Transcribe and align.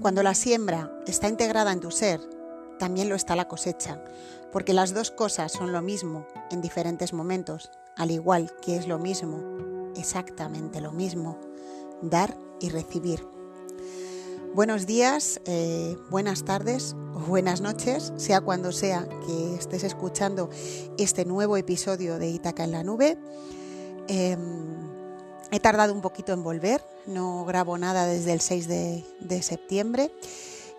Cuando 0.00 0.22
la 0.22 0.34
siembra 0.34 0.90
está 1.06 1.28
integrada 1.28 1.72
en 1.72 1.80
tu 1.80 1.90
ser, 1.90 2.20
también 2.78 3.10
lo 3.10 3.14
está 3.14 3.36
la 3.36 3.48
cosecha, 3.48 4.02
porque 4.50 4.72
las 4.72 4.94
dos 4.94 5.10
cosas 5.10 5.52
son 5.52 5.72
lo 5.72 5.82
mismo 5.82 6.26
en 6.50 6.62
diferentes 6.62 7.12
momentos, 7.12 7.70
al 7.98 8.10
igual 8.10 8.50
que 8.62 8.76
es 8.76 8.88
lo 8.88 8.98
mismo, 8.98 9.92
exactamente 9.96 10.80
lo 10.80 10.92
mismo, 10.92 11.38
dar 12.00 12.34
y 12.60 12.70
recibir. 12.70 13.26
Buenos 14.54 14.86
días, 14.86 15.38
eh, 15.44 15.98
buenas 16.08 16.46
tardes 16.46 16.96
o 17.14 17.18
buenas 17.18 17.60
noches, 17.60 18.14
sea 18.16 18.40
cuando 18.40 18.72
sea 18.72 19.06
que 19.26 19.54
estés 19.54 19.84
escuchando 19.84 20.48
este 20.96 21.26
nuevo 21.26 21.58
episodio 21.58 22.18
de 22.18 22.30
Itaca 22.30 22.64
en 22.64 22.72
la 22.72 22.82
Nube. 22.82 23.18
Em, 24.08 24.89
he 25.50 25.60
tardado 25.60 25.92
un 25.92 26.00
poquito 26.00 26.32
en 26.32 26.42
volver, 26.42 26.82
no 27.06 27.44
grabo 27.44 27.78
nada 27.78 28.06
desde 28.06 28.32
el 28.32 28.40
6 28.40 28.68
de, 28.68 29.42
septiembre, 29.42 30.12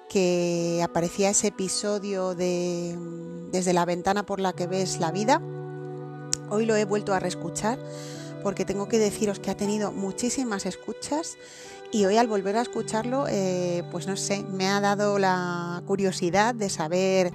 que 0.10 0.82
aparecía 0.84 1.30
ese 1.30 1.48
episodio 1.48 2.36
de 2.36 2.98
Desde 3.52 3.74
la 3.74 3.86
ventana 3.86 4.26
por 4.26 4.40
la 4.40 4.54
que 4.54 4.68
ves 4.68 5.00
la 5.00 5.12
vida. 5.12 5.42
Hoy 6.50 6.66
lo 6.66 6.76
he 6.76 6.86
vuelto 6.86 7.14
a 7.14 7.20
reescuchar 7.20 7.80
porque 8.44 8.66
tengo 8.66 8.88
que 8.88 8.98
deciros 8.98 9.40
que 9.40 9.52
ha 9.52 9.58
tenido 9.58 9.92
muchísimas 9.92 10.66
escuchas 10.66 11.38
y 11.91 12.05
hoy 12.05 12.18
al 12.18 12.28
volver 12.28 12.55
a 12.58 12.62
escucharlo, 12.62 13.26
eh, 13.28 13.84
pues 13.91 14.08
no 14.08 14.16
sé, 14.16 14.44
me 14.44 14.68
ha 14.68 14.80
dado 14.80 15.20
la 15.20 15.84
curiosidad 15.86 16.55
de 16.55 16.70
saber 16.70 17.32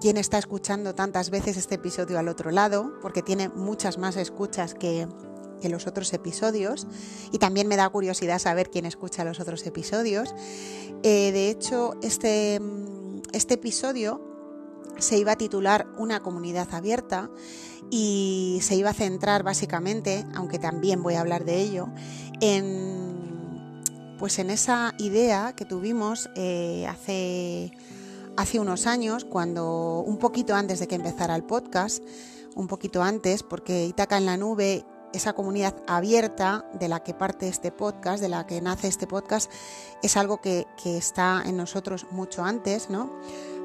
quién 0.00 0.16
está 0.16 0.38
escuchando 0.38 0.94
tantas 0.94 1.30
veces 1.30 1.56
este 1.56 1.76
episodio 1.76 2.18
al 2.18 2.28
otro 2.28 2.50
lado, 2.50 2.92
porque 3.00 3.22
tiene 3.22 3.48
muchas 3.48 3.98
más 3.98 4.16
escuchas 4.16 4.74
que, 4.74 5.06
los 5.68 5.86
otros 5.86 6.12
episodios 6.12 6.86
y 7.32 7.38
también 7.38 7.68
me 7.68 7.76
da 7.76 7.88
curiosidad 7.88 8.38
saber 8.38 8.70
quién 8.70 8.86
escucha 8.86 9.24
los 9.24 9.40
otros 9.40 9.66
episodios. 9.66 10.34
Eh, 11.02 11.32
de 11.32 11.50
hecho, 11.50 11.94
este, 12.02 12.60
este 13.32 13.54
episodio 13.54 14.20
se 14.98 15.16
iba 15.18 15.32
a 15.32 15.36
titular 15.36 15.86
Una 15.96 16.20
comunidad 16.20 16.68
abierta 16.72 17.30
y 17.90 18.58
se 18.62 18.76
iba 18.76 18.90
a 18.90 18.94
centrar 18.94 19.42
básicamente, 19.42 20.24
aunque 20.34 20.58
también 20.58 21.02
voy 21.02 21.14
a 21.14 21.20
hablar 21.20 21.44
de 21.44 21.60
ello, 21.60 21.88
en 22.40 23.00
pues 24.20 24.38
en 24.38 24.50
esa 24.50 24.94
idea 24.98 25.54
que 25.56 25.64
tuvimos 25.64 26.28
eh, 26.36 26.86
hace, 26.86 27.72
hace 28.36 28.60
unos 28.60 28.86
años, 28.86 29.24
cuando 29.24 30.04
un 30.06 30.18
poquito 30.18 30.54
antes 30.54 30.78
de 30.78 30.86
que 30.86 30.94
empezara 30.94 31.34
el 31.34 31.42
podcast, 31.42 32.04
un 32.54 32.66
poquito 32.66 33.02
antes, 33.02 33.42
porque 33.42 33.86
Itaca 33.86 34.18
en 34.18 34.26
la 34.26 34.36
Nube, 34.36 34.84
esa 35.12 35.32
comunidad 35.32 35.74
abierta 35.86 36.64
de 36.74 36.88
la 36.88 37.02
que 37.02 37.14
parte 37.14 37.48
este 37.48 37.72
podcast, 37.72 38.22
de 38.22 38.28
la 38.28 38.46
que 38.46 38.60
nace 38.60 38.88
este 38.88 39.06
podcast, 39.06 39.50
es 40.02 40.16
algo 40.16 40.40
que, 40.40 40.66
está 40.84 41.42
en 41.44 41.56
nosotros 41.56 42.06
mucho 42.10 42.44
antes, 42.44 42.90
¿no? 42.90 43.10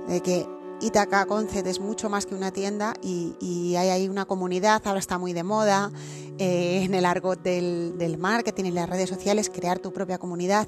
De 0.08 0.22
que 0.22 0.48
Itaca 0.82 1.26
Concept 1.26 1.68
es 1.68 1.80
mucho 1.80 2.10
más 2.10 2.26
que 2.26 2.36
una 2.36 2.52
tienda 2.52 2.94
y, 3.02 3.76
hay 3.76 3.90
ahí 3.90 4.10
una 4.10 4.26
comunidad, 4.26 4.82
ahora 4.86 5.00
está 5.00 5.18
muy 5.18 5.34
de 5.34 5.44
moda, 5.44 5.92
eh, 6.38 6.82
en 6.84 6.94
el 6.94 7.06
argot 7.06 7.42
del, 7.42 8.18
marketing 8.20 8.66
y 8.66 8.72
las 8.72 8.90
redes 8.90 9.10
sociales, 9.10 9.50
crear 9.50 9.80
tu 9.80 9.94
propia 9.94 10.18
comunidad. 10.18 10.68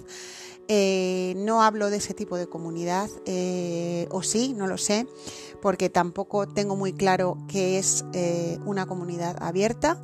Eh, 0.70 1.34
no 1.38 1.62
hablo 1.62 1.90
de 1.90 1.98
ese 1.98 2.14
tipo 2.14 2.36
de 2.38 2.48
comunidad, 2.48 3.10
eh, 3.26 4.08
o 4.12 4.22
sí, 4.22 4.54
no 4.54 4.68
lo 4.68 4.78
sé, 4.78 5.08
porque 5.62 5.90
tampoco 5.90 6.48
tengo 6.48 6.76
muy 6.76 6.94
claro 6.94 7.38
qué 7.48 7.78
es 7.78 8.04
una 8.66 8.86
comunidad 8.86 9.38
abierta, 9.42 10.02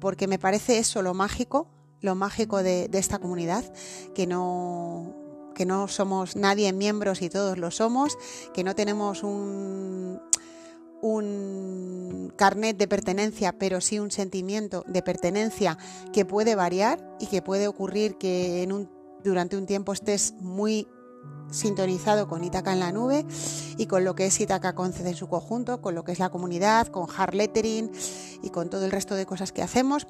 porque 0.00 0.26
me 0.28 0.38
parece 0.38 0.78
eso 0.78 1.02
lo 1.02 1.14
mágico, 1.14 1.68
lo 2.00 2.14
mágico 2.14 2.62
de 2.62 2.88
esta 2.92 3.18
comunidad, 3.18 3.64
que 4.14 4.26
no, 4.26 5.14
que 5.54 5.66
no 5.66 5.88
somos 5.88 6.36
nadie 6.36 6.72
miembros 6.72 7.20
y 7.20 7.28
todos 7.28 7.58
lo 7.58 7.70
somos, 7.70 8.16
que 8.54 8.62
no 8.62 8.74
tenemos 8.74 9.24
un, 9.24 10.20
un 11.02 12.32
carnet 12.36 12.76
de 12.76 12.88
pertenencia, 12.88 13.52
pero 13.52 13.80
sí 13.80 13.98
un 13.98 14.10
sentimiento 14.10 14.84
de 14.86 15.02
pertenencia 15.02 15.78
que 16.12 16.24
puede 16.24 16.54
variar 16.54 17.16
y 17.20 17.26
que 17.26 17.42
puede 17.42 17.68
ocurrir 17.68 18.18
que 18.18 18.62
en 18.62 18.72
un, 18.72 18.90
durante 19.22 19.56
un 19.56 19.66
tiempo 19.66 19.92
estés 19.92 20.34
muy 20.40 20.88
sintonizado 21.50 22.28
con 22.28 22.44
Itaca 22.44 22.72
en 22.72 22.80
la 22.80 22.92
nube 22.92 23.24
y 23.76 23.86
con 23.86 24.04
lo 24.04 24.14
que 24.14 24.26
es 24.26 24.40
Itaca 24.40 24.74
Concede 24.74 25.10
en 25.10 25.16
su 25.16 25.28
conjunto, 25.28 25.80
con 25.80 25.94
lo 25.94 26.04
que 26.04 26.12
es 26.12 26.18
la 26.18 26.30
comunidad, 26.30 26.88
con 26.88 27.06
hard 27.14 27.34
lettering 27.34 27.90
y 28.42 28.50
con 28.50 28.70
todo 28.70 28.84
el 28.84 28.90
resto 28.90 29.14
de 29.14 29.26
cosas 29.26 29.52
que 29.52 29.62
hacemos. 29.62 30.06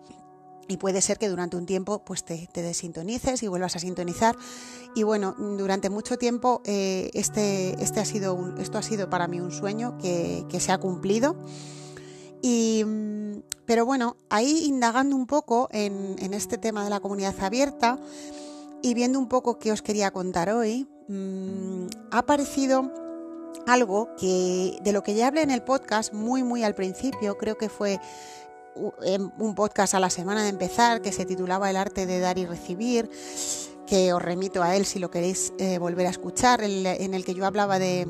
Y 0.70 0.76
puede 0.76 1.00
ser 1.00 1.18
que 1.18 1.30
durante 1.30 1.56
un 1.56 1.64
tiempo 1.64 2.04
pues 2.04 2.24
te, 2.24 2.46
desintonices 2.52 3.42
y 3.42 3.48
vuelvas 3.48 3.76
a 3.76 3.78
sintonizar. 3.78 4.36
Y 4.94 5.02
bueno 5.02 5.34
durante 5.38 5.88
mucho 5.88 6.18
tiempo 6.18 6.60
eh, 6.64 7.10
este, 7.14 7.82
este 7.82 8.00
ha 8.00 8.04
sido 8.04 8.54
esto 8.58 8.76
ha 8.76 8.82
sido 8.82 9.08
para 9.08 9.28
mí 9.28 9.40
un 9.40 9.50
sueño 9.50 9.96
que, 9.98 10.44
se 10.60 10.72
ha 10.72 10.78
cumplido. 10.78 11.36
Y, 12.42 12.84
pero 13.64 13.86
bueno 13.86 14.16
ahí 14.28 14.64
indagando 14.66 15.16
un 15.16 15.26
poco 15.26 15.68
en, 15.72 16.34
este 16.34 16.58
tema 16.58 16.84
de 16.84 16.90
la 16.90 17.00
comunidad 17.00 17.34
abierta 17.40 17.98
y 18.82 18.92
viendo 18.92 19.18
un 19.18 19.28
poco 19.28 19.58
qué 19.58 19.72
os 19.72 19.80
quería 19.80 20.10
contar 20.10 20.50
hoy 20.50 20.86
mm, 21.08 21.86
ha 22.10 22.18
aparecido 22.18 22.92
algo 23.66 24.14
que 24.16 24.78
de 24.82 24.92
lo 24.92 25.02
que 25.02 25.14
ya 25.14 25.28
hablé 25.28 25.42
en 25.42 25.50
el 25.50 25.62
podcast 25.62 26.12
muy 26.12 26.42
muy 26.42 26.64
al 26.64 26.74
principio 26.74 27.36
creo 27.36 27.58
que 27.58 27.68
fue 27.68 28.00
un 29.38 29.54
podcast 29.54 29.94
a 29.94 30.00
la 30.00 30.10
semana 30.10 30.42
de 30.42 30.48
empezar 30.48 31.02
que 31.02 31.12
se 31.12 31.24
titulaba 31.24 31.70
El 31.70 31.76
arte 31.76 32.06
de 32.06 32.20
dar 32.20 32.38
y 32.38 32.46
recibir, 32.46 33.10
que 33.86 34.12
os 34.12 34.22
remito 34.22 34.62
a 34.62 34.76
él 34.76 34.84
si 34.84 34.98
lo 34.98 35.10
queréis 35.10 35.52
eh, 35.58 35.78
volver 35.78 36.06
a 36.06 36.10
escuchar, 36.10 36.62
en, 36.62 37.14
el 37.14 37.24
que 37.24 37.34
yo 37.34 37.46
hablaba 37.46 37.78
de, 37.78 38.06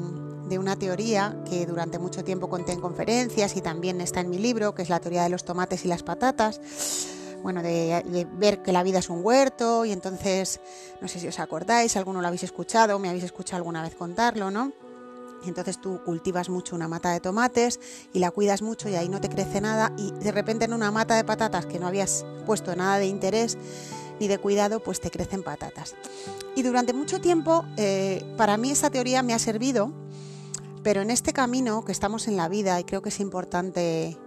una 0.58 0.76
teoría 0.76 1.36
que 1.48 1.66
durante 1.66 1.98
mucho 1.98 2.24
tiempo 2.24 2.48
conté 2.48 2.72
en 2.72 2.80
conferencias 2.80 3.56
y 3.56 3.60
también 3.60 4.00
está 4.00 4.20
en 4.20 4.30
mi 4.30 4.38
libro, 4.38 4.74
que 4.74 4.82
es 4.82 4.88
la 4.88 5.00
teoría 5.00 5.22
de 5.22 5.28
los 5.28 5.44
tomates 5.44 5.84
y 5.84 5.88
las 5.88 6.02
patatas. 6.02 6.60
Bueno, 7.42 7.62
de, 7.62 8.26
ver 8.32 8.62
que 8.62 8.72
la 8.72 8.82
vida 8.82 8.98
es 8.98 9.08
un 9.08 9.24
huerto 9.24 9.84
y 9.84 9.92
entonces, 9.92 10.60
no 11.00 11.08
sé 11.08 11.20
si 11.20 11.28
os 11.28 11.38
acordáis, 11.38 11.96
alguno 11.96 12.20
lo 12.20 12.26
habéis 12.26 12.42
escuchado, 12.42 12.98
me 12.98 13.08
habéis 13.08 13.24
escuchado 13.24 13.58
alguna 13.58 13.82
vez 13.82 13.94
contarlo, 13.94 14.50
¿no? 14.50 14.72
Y 15.44 15.48
entonces 15.48 15.80
tú 15.80 16.00
cultivas 16.04 16.48
mucho 16.48 16.74
una 16.74 16.88
mata 16.88 17.12
de 17.12 17.20
tomates 17.20 17.78
y 18.12 18.18
la 18.18 18.30
cuidas 18.32 18.60
mucho 18.60 18.88
y 18.88 18.96
ahí 18.96 19.08
no 19.08 19.20
te 19.20 19.28
crece 19.28 19.60
nada 19.60 19.92
y 19.96 20.10
de 20.10 20.32
repente 20.32 20.64
en 20.64 20.72
una 20.72 20.90
mata 20.90 21.14
de 21.14 21.24
patatas 21.24 21.66
que 21.66 21.78
no 21.78 21.86
habías 21.86 22.26
puesto 22.44 22.74
nada 22.74 22.98
de 22.98 23.06
interés 23.06 23.56
ni 24.18 24.26
de 24.26 24.38
cuidado, 24.38 24.80
pues 24.80 25.00
te 25.00 25.12
crecen 25.12 25.44
patatas. 25.44 25.94
Y 26.56 26.62
durante 26.62 26.92
mucho 26.92 27.20
tiempo 27.20 27.64
eh, 27.76 28.24
para 28.36 28.56
mí 28.56 28.72
esa 28.72 28.90
teoría 28.90 29.22
me 29.22 29.32
ha 29.32 29.38
servido, 29.38 29.92
pero 30.82 31.02
en 31.02 31.10
este 31.10 31.32
camino 31.32 31.84
que 31.84 31.92
estamos 31.92 32.26
en 32.26 32.36
la 32.36 32.48
vida 32.48 32.80
y 32.80 32.84
creo 32.84 33.00
que 33.00 33.10
es 33.10 33.20
importante 33.20 34.18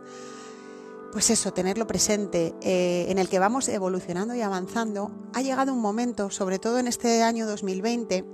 pues 1.12 1.30
eso, 1.30 1.52
tenerlo 1.52 1.88
presente, 1.88 2.54
eh, 2.62 3.06
en 3.10 3.18
el 3.18 3.30
que 3.30 3.40
vamos 3.40 3.68
evolucionando 3.70 4.34
y 4.34 4.42
avanzando, 4.42 5.12
ha 5.34 5.42
llegado 5.42 5.74
un 5.74 5.82
momento, 5.82 6.30
sobre 6.30 6.58
todo 6.58 6.80
en 6.80 6.88
este 6.88 7.22
año 7.24 7.46
2020, 7.46 8.26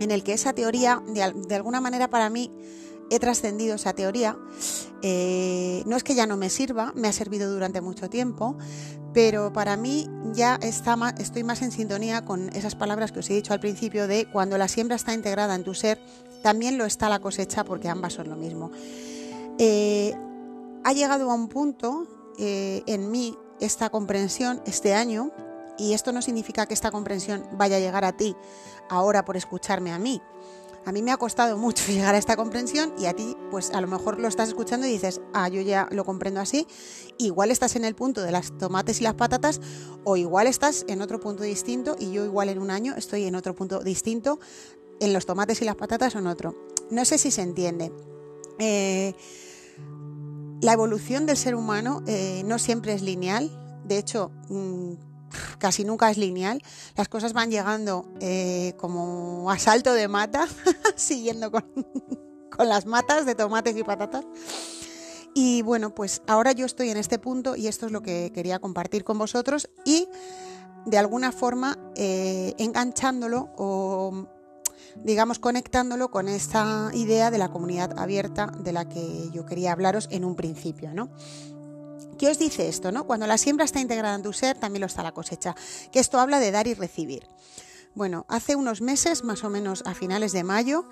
en 0.00 0.10
el 0.10 0.24
que 0.24 0.32
esa 0.32 0.52
teoría, 0.52 1.02
de, 1.06 1.54
alguna 1.54 1.80
manera 1.80 2.10
para 2.10 2.28
mí, 2.28 2.50
he 3.10 3.18
trascendido 3.18 3.76
esa 3.76 3.92
teoría. 3.92 4.36
Eh, 5.02 5.82
no 5.86 5.96
es 5.96 6.02
que 6.02 6.14
ya 6.14 6.26
no 6.26 6.36
me 6.36 6.50
sirva, 6.50 6.92
me 6.96 7.08
ha 7.08 7.12
servido 7.12 7.52
durante 7.52 7.80
mucho 7.80 8.08
tiempo, 8.08 8.56
pero 9.12 9.52
para 9.52 9.76
mí 9.76 10.08
ya 10.32 10.58
está 10.62 10.96
estoy 11.18 11.44
más 11.44 11.62
en 11.62 11.72
sintonía 11.72 12.24
con 12.24 12.48
esas 12.50 12.74
palabras 12.74 13.12
que 13.12 13.20
os 13.20 13.30
he 13.30 13.34
dicho 13.34 13.52
al 13.52 13.60
principio 13.60 14.08
de 14.08 14.26
cuando 14.32 14.56
la 14.56 14.68
siembra 14.68 14.96
está 14.96 15.12
integrada 15.12 15.54
en 15.54 15.64
tu 15.64 15.74
ser, 15.74 16.00
también 16.42 16.78
lo 16.78 16.86
está 16.86 17.08
la 17.08 17.20
cosecha 17.20 17.64
porque 17.64 17.88
ambas 17.88 18.14
son 18.14 18.30
lo 18.30 18.36
mismo. 18.36 18.70
Eh, 19.58 20.14
ha 20.84 20.92
llegado 20.92 21.30
a 21.30 21.34
un 21.34 21.48
punto 21.48 22.06
eh, 22.38 22.82
en 22.86 23.10
mí 23.10 23.36
esta 23.60 23.90
comprensión 23.90 24.60
este 24.66 24.94
año, 24.94 25.30
y 25.78 25.94
esto 25.94 26.12
no 26.12 26.22
significa 26.22 26.66
que 26.66 26.74
esta 26.74 26.90
comprensión 26.90 27.46
vaya 27.54 27.76
a 27.76 27.80
llegar 27.80 28.04
a 28.04 28.16
ti 28.16 28.36
ahora 28.88 29.24
por 29.24 29.36
escucharme 29.36 29.92
a 29.92 29.98
mí. 29.98 30.20
A 30.84 30.90
mí 30.90 31.00
me 31.00 31.12
ha 31.12 31.16
costado 31.16 31.56
mucho 31.56 31.84
llegar 31.92 32.14
a 32.14 32.18
esta 32.18 32.36
comprensión 32.36 32.92
y 32.98 33.06
a 33.06 33.14
ti, 33.14 33.36
pues 33.50 33.70
a 33.70 33.80
lo 33.80 33.86
mejor 33.86 34.18
lo 34.18 34.28
estás 34.28 34.48
escuchando 34.48 34.86
y 34.86 34.90
dices, 34.90 35.20
ah, 35.32 35.48
yo 35.48 35.60
ya 35.60 35.88
lo 35.90 36.04
comprendo 36.04 36.40
así. 36.40 36.66
Igual 37.18 37.50
estás 37.50 37.76
en 37.76 37.84
el 37.84 37.94
punto 37.94 38.22
de 38.22 38.32
las 38.32 38.56
tomates 38.58 39.00
y 39.00 39.04
las 39.04 39.14
patatas 39.14 39.60
o 40.04 40.16
igual 40.16 40.46
estás 40.46 40.84
en 40.88 41.02
otro 41.02 41.20
punto 41.20 41.42
distinto 41.42 41.96
y 41.98 42.12
yo 42.12 42.24
igual 42.24 42.48
en 42.48 42.58
un 42.58 42.70
año 42.70 42.94
estoy 42.96 43.24
en 43.24 43.36
otro 43.36 43.54
punto 43.54 43.80
distinto 43.80 44.40
en 45.00 45.12
los 45.12 45.26
tomates 45.26 45.62
y 45.62 45.64
las 45.64 45.76
patatas 45.76 46.14
o 46.16 46.18
en 46.18 46.26
otro. 46.26 46.54
No 46.90 47.04
sé 47.04 47.18
si 47.18 47.30
se 47.30 47.42
entiende. 47.42 47.92
Eh, 48.58 49.14
la 50.62 50.72
evolución 50.72 51.26
del 51.26 51.36
ser 51.36 51.56
humano 51.56 52.02
eh, 52.06 52.42
no 52.46 52.58
siempre 52.58 52.94
es 52.94 53.02
lineal. 53.02 53.50
De 53.84 53.98
hecho, 53.98 54.30
mm, 54.48 54.92
casi 55.58 55.84
nunca 55.84 56.08
es 56.08 56.16
lineal. 56.16 56.62
Las 56.96 57.08
cosas 57.08 57.32
van 57.32 57.50
llegando 57.50 58.08
eh, 58.20 58.74
como 58.78 59.50
a 59.50 59.58
salto 59.58 59.92
de 59.92 60.06
mata, 60.06 60.46
siguiendo 60.96 61.50
con, 61.50 61.64
las 62.58 62.86
matas 62.86 63.26
de 63.26 63.34
tomates 63.34 63.76
y 63.76 63.82
patatas. 63.82 64.24
Y 65.34 65.62
bueno, 65.62 65.94
pues 65.94 66.22
ahora 66.28 66.52
yo 66.52 66.64
estoy 66.64 66.90
en 66.90 66.96
este 66.96 67.18
punto 67.18 67.56
y 67.56 67.66
esto 67.66 67.86
es 67.86 67.92
lo 67.92 68.02
que 68.02 68.30
quería 68.32 68.60
compartir 68.60 69.02
con 69.02 69.18
vosotros 69.18 69.68
y 69.84 70.06
de 70.86 70.98
alguna 70.98 71.32
forma 71.32 71.76
eh, 71.96 72.54
enganchándolo 72.58 73.50
o 73.56 74.28
digamos 74.96 75.38
conectándolo 75.38 76.10
con 76.10 76.28
esta 76.28 76.90
idea 76.94 77.30
de 77.30 77.38
la 77.38 77.50
comunidad 77.50 77.98
abierta 77.98 78.46
de 78.58 78.72
la 78.72 78.88
que 78.88 79.30
yo 79.32 79.46
quería 79.46 79.72
hablaros 79.72 80.08
en 80.10 80.24
un 80.24 80.36
principio, 80.36 80.92
¿no? 80.94 81.10
¿Qué 82.18 82.28
os 82.28 82.38
dice 82.38 82.68
esto? 82.68 82.92
¿no? 82.92 83.04
Cuando 83.04 83.26
la 83.26 83.36
siembra 83.36 83.64
está 83.64 83.80
integrada 83.80 84.14
en 84.14 84.22
tu 84.22 84.32
ser, 84.32 84.56
también 84.56 84.80
lo 84.82 84.86
está 84.86 85.02
la 85.02 85.10
cosecha. 85.10 85.56
Que 85.90 85.98
esto 85.98 86.20
habla 86.20 86.38
de 86.38 86.52
dar 86.52 86.68
y 86.68 86.74
recibir. 86.74 87.26
Bueno, 87.94 88.26
hace 88.28 88.54
unos 88.54 88.80
meses, 88.80 89.24
más 89.24 89.42
o 89.42 89.50
menos 89.50 89.82
a 89.86 89.94
finales 89.94 90.30
de 90.30 90.44
mayo, 90.44 90.88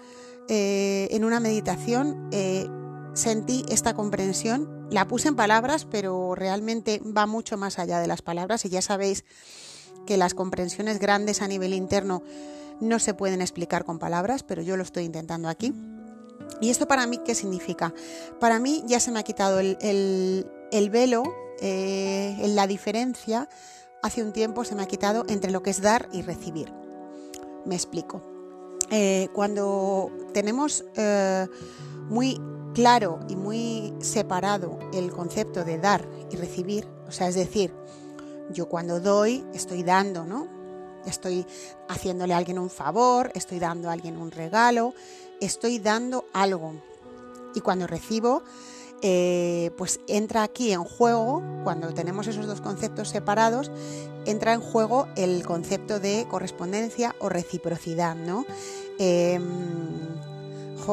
eh, 0.49 1.07
en 1.13 1.25
una 1.25 1.39
meditación 1.39 2.29
eh, 2.33 2.67
sentí 3.15 3.65
esta 3.69 3.95
comprensión. 3.95 4.89
La 4.91 5.07
puse 5.07 5.29
en 5.29 5.37
palabras, 5.37 5.87
pero 5.89 6.35
realmente 6.35 7.01
va 7.17 7.27
mucho 7.27 7.57
más 7.57 7.79
allá 7.79 8.01
de 8.01 8.09
las 8.09 8.23
palabras 8.23 8.65
y 8.65 8.69
ya 8.69 8.83
sabéis 8.83 9.25
que 10.07 10.17
las 10.17 10.35
comprensiones 10.35 10.99
grandes 10.99 11.43
a 11.43 11.49
nivel 11.49 11.75
interno 11.75 12.25
no 12.81 12.99
se 12.99 13.15
pueden 13.15 13.41
explicar 13.41 13.85
con 13.85 13.99
palabras, 13.99 14.43
pero 14.43 14.63
yo 14.63 14.77
lo 14.77 14.83
estoy 14.83 15.05
intentando 15.05 15.49
aquí. 15.49 15.75
¿Y 16.61 16.71
esto 16.71 16.87
para 16.87 17.07
mí 17.07 17.19
qué 17.25 17.35
significa? 17.35 17.95
Para 18.39 18.59
mí 18.59 18.83
ya 18.87 19.01
se 19.01 19.11
me 19.11 19.19
ha 19.19 19.23
quitado 19.23 19.61
el, 19.61 19.77
el, 20.71 20.91
velo, 20.91 21.23
eh, 21.61 22.37
la 22.49 22.67
diferencia, 22.67 23.49
hace 24.03 24.23
un 24.23 24.33
tiempo 24.33 24.65
se 24.65 24.75
me 24.75 24.83
ha 24.83 24.87
quitado 24.87 25.25
entre 25.29 25.51
lo 25.51 25.63
que 25.63 25.71
es 25.71 25.81
dar 25.81 26.09
y 26.13 26.23
recibir. 26.23 26.73
Me 27.65 27.75
explico. 27.75 28.23
Eh, 28.91 29.29
cuando 29.33 30.11
tenemos 30.33 30.85
eh, 30.97 31.47
muy 32.09 32.41
claro 32.75 33.21
y 33.29 33.37
muy 33.37 33.95
separado 34.01 34.79
el 34.93 35.13
concepto 35.13 35.65
de 35.65 35.79
dar 35.79 36.09
y 36.31 36.37
recibir, 36.37 36.89
o 37.07 37.13
sea, 37.13 37.29
es 37.29 37.37
decir, 37.37 37.73
yo 38.53 38.69
cuando 38.69 39.01
doy 39.01 39.45
estoy 39.55 39.83
dando, 39.83 40.25
¿no? 40.25 40.60
Estoy 41.07 41.47
haciéndole 41.89 42.35
a 42.35 42.37
alguien 42.37 42.59
un 42.59 42.71
favor, 42.71 43.31
estoy 43.35 43.59
dando 43.59 43.89
a 43.89 43.93
alguien 43.93 44.17
un 44.17 44.31
regalo, 44.31 44.95
estoy 45.41 45.79
dando 45.79 46.25
algo. 46.33 46.75
Y 47.55 47.61
cuando 47.61 47.87
recibo, 47.87 48.43
eh, 49.03 49.71
pues 49.79 50.01
entra 50.07 50.43
aquí 50.43 50.73
en 50.73 50.85
juego, 50.85 51.43
cuando 51.65 51.93
tenemos 51.95 52.27
esos 52.27 52.47
dos 52.47 52.61
conceptos 52.61 53.09
separados, 53.09 53.71
entra 54.27 54.53
en 54.53 54.61
juego 54.61 55.09
el 55.17 55.45
concepto 55.45 56.01
de 56.01 56.27
correspondencia 56.29 57.15
o 57.19 57.29
reciprocidad, 57.29 58.15
¿no? 58.15 58.45
Em, 58.99 60.11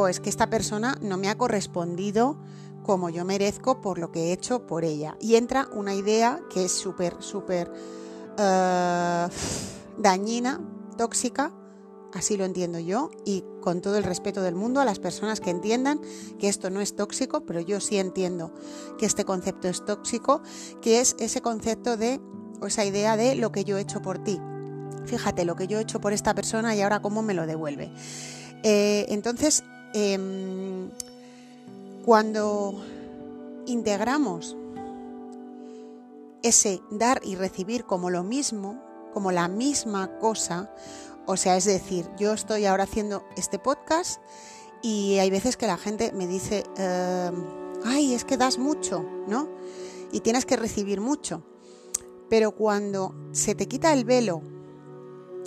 es 0.09 0.19
que 0.19 0.30
esta 0.30 0.48
persona 0.48 0.95
no 1.01 1.18
me 1.18 1.27
ha 1.27 1.36
correspondido 1.36 2.38
como 2.86 3.09
yo 3.09 3.25
merezco 3.25 3.81
por 3.81 3.98
lo 3.98 4.12
que 4.12 4.25
he 4.25 4.31
hecho 4.31 4.68
por 4.68 4.83
ella. 4.83 5.18
Y 5.19 5.36
entra 5.36 5.68
una 5.74 5.95
idea 5.95 6.39
que 6.54 6.65
es 6.65 6.71
súper, 6.71 7.15
súper 7.19 7.71
eh, 8.38 9.27
dañina, 9.97 10.61
tóxica, 10.97 11.53
así 12.13 12.38
lo 12.38 12.45
entiendo 12.45 12.79
yo, 12.79 13.11
y 13.25 13.44
con 13.61 13.81
todo 13.81 13.97
el 13.97 14.03
respeto 14.03 14.41
del 14.41 14.55
mundo 14.55 14.79
a 14.79 14.85
las 14.85 14.99
personas 14.99 15.39
que 15.39 15.49
entiendan 15.49 15.99
que 16.39 16.47
esto 16.47 16.69
no 16.69 16.81
es 16.81 16.95
tóxico, 16.95 17.45
pero 17.45 17.59
yo 17.59 17.79
sí 17.79 17.97
entiendo 17.97 18.53
que 18.97 19.05
este 19.05 19.25
concepto 19.25 19.67
es 19.67 19.83
tóxico, 19.83 20.41
que 20.81 20.99
es 20.99 21.15
ese 21.19 21.41
concepto 21.41 21.97
de, 21.97 22.19
o 22.61 22.67
esa 22.67 22.85
idea 22.85 23.17
de 23.17 23.35
lo 23.35 23.51
que 23.51 23.63
yo 23.63 23.77
he 23.77 23.81
hecho 23.81 24.01
por 24.01 24.23
ti. 24.23 24.39
Fíjate 25.05 25.45
lo 25.45 25.55
que 25.55 25.67
yo 25.67 25.79
he 25.79 25.81
hecho 25.81 26.01
por 26.01 26.13
esta 26.13 26.33
persona 26.33 26.75
y 26.75 26.81
ahora 26.81 27.01
cómo 27.01 27.21
me 27.21 27.33
lo 27.33 27.45
devuelve. 27.45 27.91
Eh, 28.63 29.05
entonces, 29.09 29.63
em, 29.94 30.89
cuando 32.05 32.83
integramos 33.65 34.55
ese 36.41 36.81
dar 36.89 37.21
y 37.23 37.35
recibir 37.35 37.83
como 37.83 38.09
lo 38.09 38.23
mismo, 38.23 38.81
como 39.18 39.31
la 39.31 39.48
misma 39.48 40.19
cosa, 40.19 40.72
o 41.25 41.38
sea, 41.38 41.58
es 41.58 41.66
decir, 41.66 42.08
yo 42.19 42.34
estoy 42.34 42.68
ahora 42.68 42.84
haciendo 42.84 43.25
este 43.36 43.58
podcast 43.58 44.22
y 44.84 45.18
hay 45.18 45.31
veces 45.31 45.58
que 45.58 45.66
la 45.66 45.75
gente 45.75 46.12
me 46.12 46.28
dice, 46.28 46.64
em, 46.78 47.44
ay, 47.84 48.14
es 48.14 48.25
que 48.25 48.38
das 48.38 48.60
mucho, 48.60 49.04
¿no? 49.28 49.50
Y 50.12 50.19
tienes 50.19 50.46
que 50.46 50.56
recibir 50.56 51.02
mucho. 51.02 51.42
Pero 52.30 52.52
cuando 52.52 53.16
se 53.31 53.56
te 53.56 53.68
quita 53.68 53.92
el 53.92 54.06
velo 54.06 54.44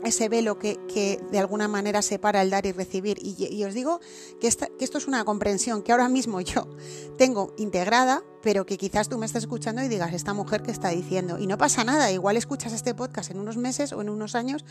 ese 0.05 0.29
velo 0.29 0.59
que, 0.59 1.21
de 1.31 1.39
alguna 1.39 1.69
manera 1.69 2.03
separa 2.03 2.43
el 2.43 2.51
dar 2.51 2.67
y 2.67 2.73
recibir. 2.73 3.19
Y, 3.21 3.65
os 3.65 3.75
digo 3.75 4.01
que, 4.41 4.49
que, 4.51 4.85
esto 4.85 4.99
es 4.99 5.07
una 5.07 5.25
comprensión 5.25 5.83
que 5.83 5.93
ahora 5.93 6.09
mismo 6.09 6.41
yo 6.41 6.69
tengo 7.17 7.55
integrada, 7.59 8.23
pero 8.43 8.67
que 8.67 8.79
quizás 8.79 9.09
tú 9.09 9.19
me 9.19 9.27
estés 9.27 9.45
escuchando 9.45 9.83
y 9.83 9.89
digas, 9.89 10.13
esta 10.13 10.35
mujer 10.35 10.63
que 10.63 10.71
está 10.71 10.89
diciendo. 10.89 11.39
Y 11.39 11.47
no 11.47 11.59
pasa 11.59 11.85
nada, 11.85 12.11
igual 12.11 12.37
escuchas 12.37 12.73
este 12.73 12.95
podcast 12.95 13.31
en 13.31 13.39
unos 13.39 13.57
meses 13.57 13.93
o 13.93 14.01
en 14.01 14.09
unos 14.09 14.35
años 14.35 14.65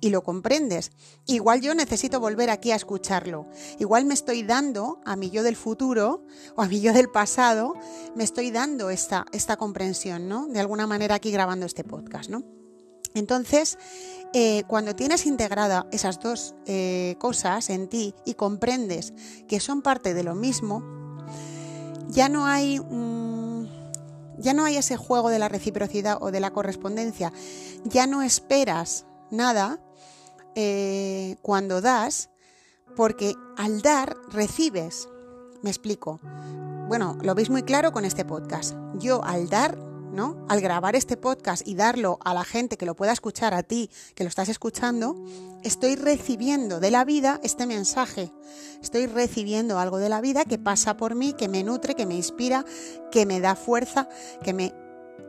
y 0.00 0.10
lo 0.10 0.22
comprendes. 0.22 0.92
Igual 1.26 1.60
yo 1.60 1.74
necesito 1.74 2.20
volver 2.20 2.50
aquí 2.50 2.72
a 2.72 2.76
escucharlo. 2.76 3.46
Igual 3.78 4.04
me 4.04 4.14
estoy 4.14 4.42
dando 4.42 5.00
a 5.04 5.16
mi 5.16 5.30
yo 5.30 5.42
del 5.42 5.56
futuro 5.56 6.26
o 6.54 6.62
a 6.62 6.68
mi 6.68 6.80
yo 6.80 6.92
del 6.92 7.08
pasado, 7.08 7.74
me 8.14 8.24
estoy 8.24 8.50
dando 8.50 8.90
esta, 8.90 9.26
esta 9.32 9.56
comprensión, 9.56 10.28
¿no? 10.28 10.46
De 10.48 10.60
alguna 10.60 10.86
manera 10.86 11.14
aquí 11.14 11.30
grabando 11.30 11.66
este 11.66 11.84
podcast, 11.84 12.30
¿no? 12.30 12.65
Entonces, 13.16 13.78
eh, 14.34 14.64
cuando 14.66 14.94
tienes 14.94 15.24
integrada 15.24 15.86
esas 15.90 16.20
dos 16.20 16.54
eh, 16.66 17.16
cosas 17.18 17.70
en 17.70 17.88
ti 17.88 18.14
y 18.26 18.34
comprendes 18.34 19.14
que 19.48 19.58
son 19.58 19.80
parte 19.80 20.12
de 20.12 20.22
lo 20.22 20.34
mismo, 20.34 20.84
ya 22.08 22.28
no 22.28 22.46
hay 22.46 22.80
ya 24.38 24.52
no 24.52 24.66
hay 24.66 24.76
ese 24.76 24.98
juego 24.98 25.30
de 25.30 25.38
la 25.38 25.48
reciprocidad 25.48 26.18
o 26.20 26.30
de 26.30 26.40
la 26.40 26.52
correspondencia, 26.52 27.32
ya 27.84 28.06
no 28.06 28.20
esperas 28.20 29.06
nada 29.30 29.80
eh, 30.54 31.36
cuando 31.40 31.80
das, 31.80 32.30
porque 32.96 33.34
al 33.56 33.80
dar 33.80 34.16
recibes. 34.28 35.08
Me 35.62 35.70
explico. 35.70 36.20
Bueno, 36.86 37.18
lo 37.22 37.34
veis 37.34 37.50
muy 37.50 37.62
claro 37.62 37.92
con 37.92 38.04
este 38.04 38.24
podcast. 38.24 38.76
Yo 38.98 39.24
al 39.24 39.48
dar 39.48 39.76
al 40.18 40.62
grabar 40.62 40.96
este 40.96 41.18
podcast 41.18 41.66
y 41.68 41.74
darlo 41.74 42.18
a 42.24 42.32
la 42.32 42.42
gente 42.44 42.78
que 42.78 42.86
lo 42.86 42.96
pueda 42.96 43.12
escuchar 43.12 43.52
a 43.52 43.62
ti, 43.62 43.90
que 44.14 44.24
lo 44.24 44.28
estás 44.28 44.48
escuchando, 44.48 45.14
estoy 45.62 45.94
recibiendo 45.94 46.80
de 46.80 46.90
la 46.90 47.04
vida 47.04 47.38
este 47.42 47.66
mensaje. 47.66 48.32
Estoy 48.82 49.06
recibiendo 49.06 49.78
algo 49.78 49.98
de 49.98 50.08
la 50.08 50.22
vida 50.22 50.46
que 50.46 50.58
pasa 50.58 50.96
por 50.96 51.14
mí, 51.14 51.34
que 51.34 51.48
me 51.48 51.62
nutre, 51.62 51.94
que 51.94 52.06
me 52.06 52.14
inspira, 52.14 52.64
que 53.10 53.26
me 53.26 53.40
da 53.40 53.56
fuerza, 53.56 54.08
que 54.42 54.54
me 54.54 54.72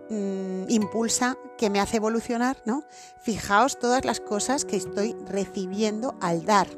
mm, 0.09 0.69
impulsa, 0.69 1.37
que 1.57 1.69
me 1.69 1.81
hace 1.81 1.97
evolucionar, 1.97 2.61
¿no? 2.63 2.83
Fijaos 3.21 3.79
todas 3.79 4.05
las 4.05 4.21
cosas 4.21 4.63
que 4.63 4.77
estoy 4.77 5.17
recibiendo 5.25 6.15
al 6.21 6.45
dar. 6.45 6.69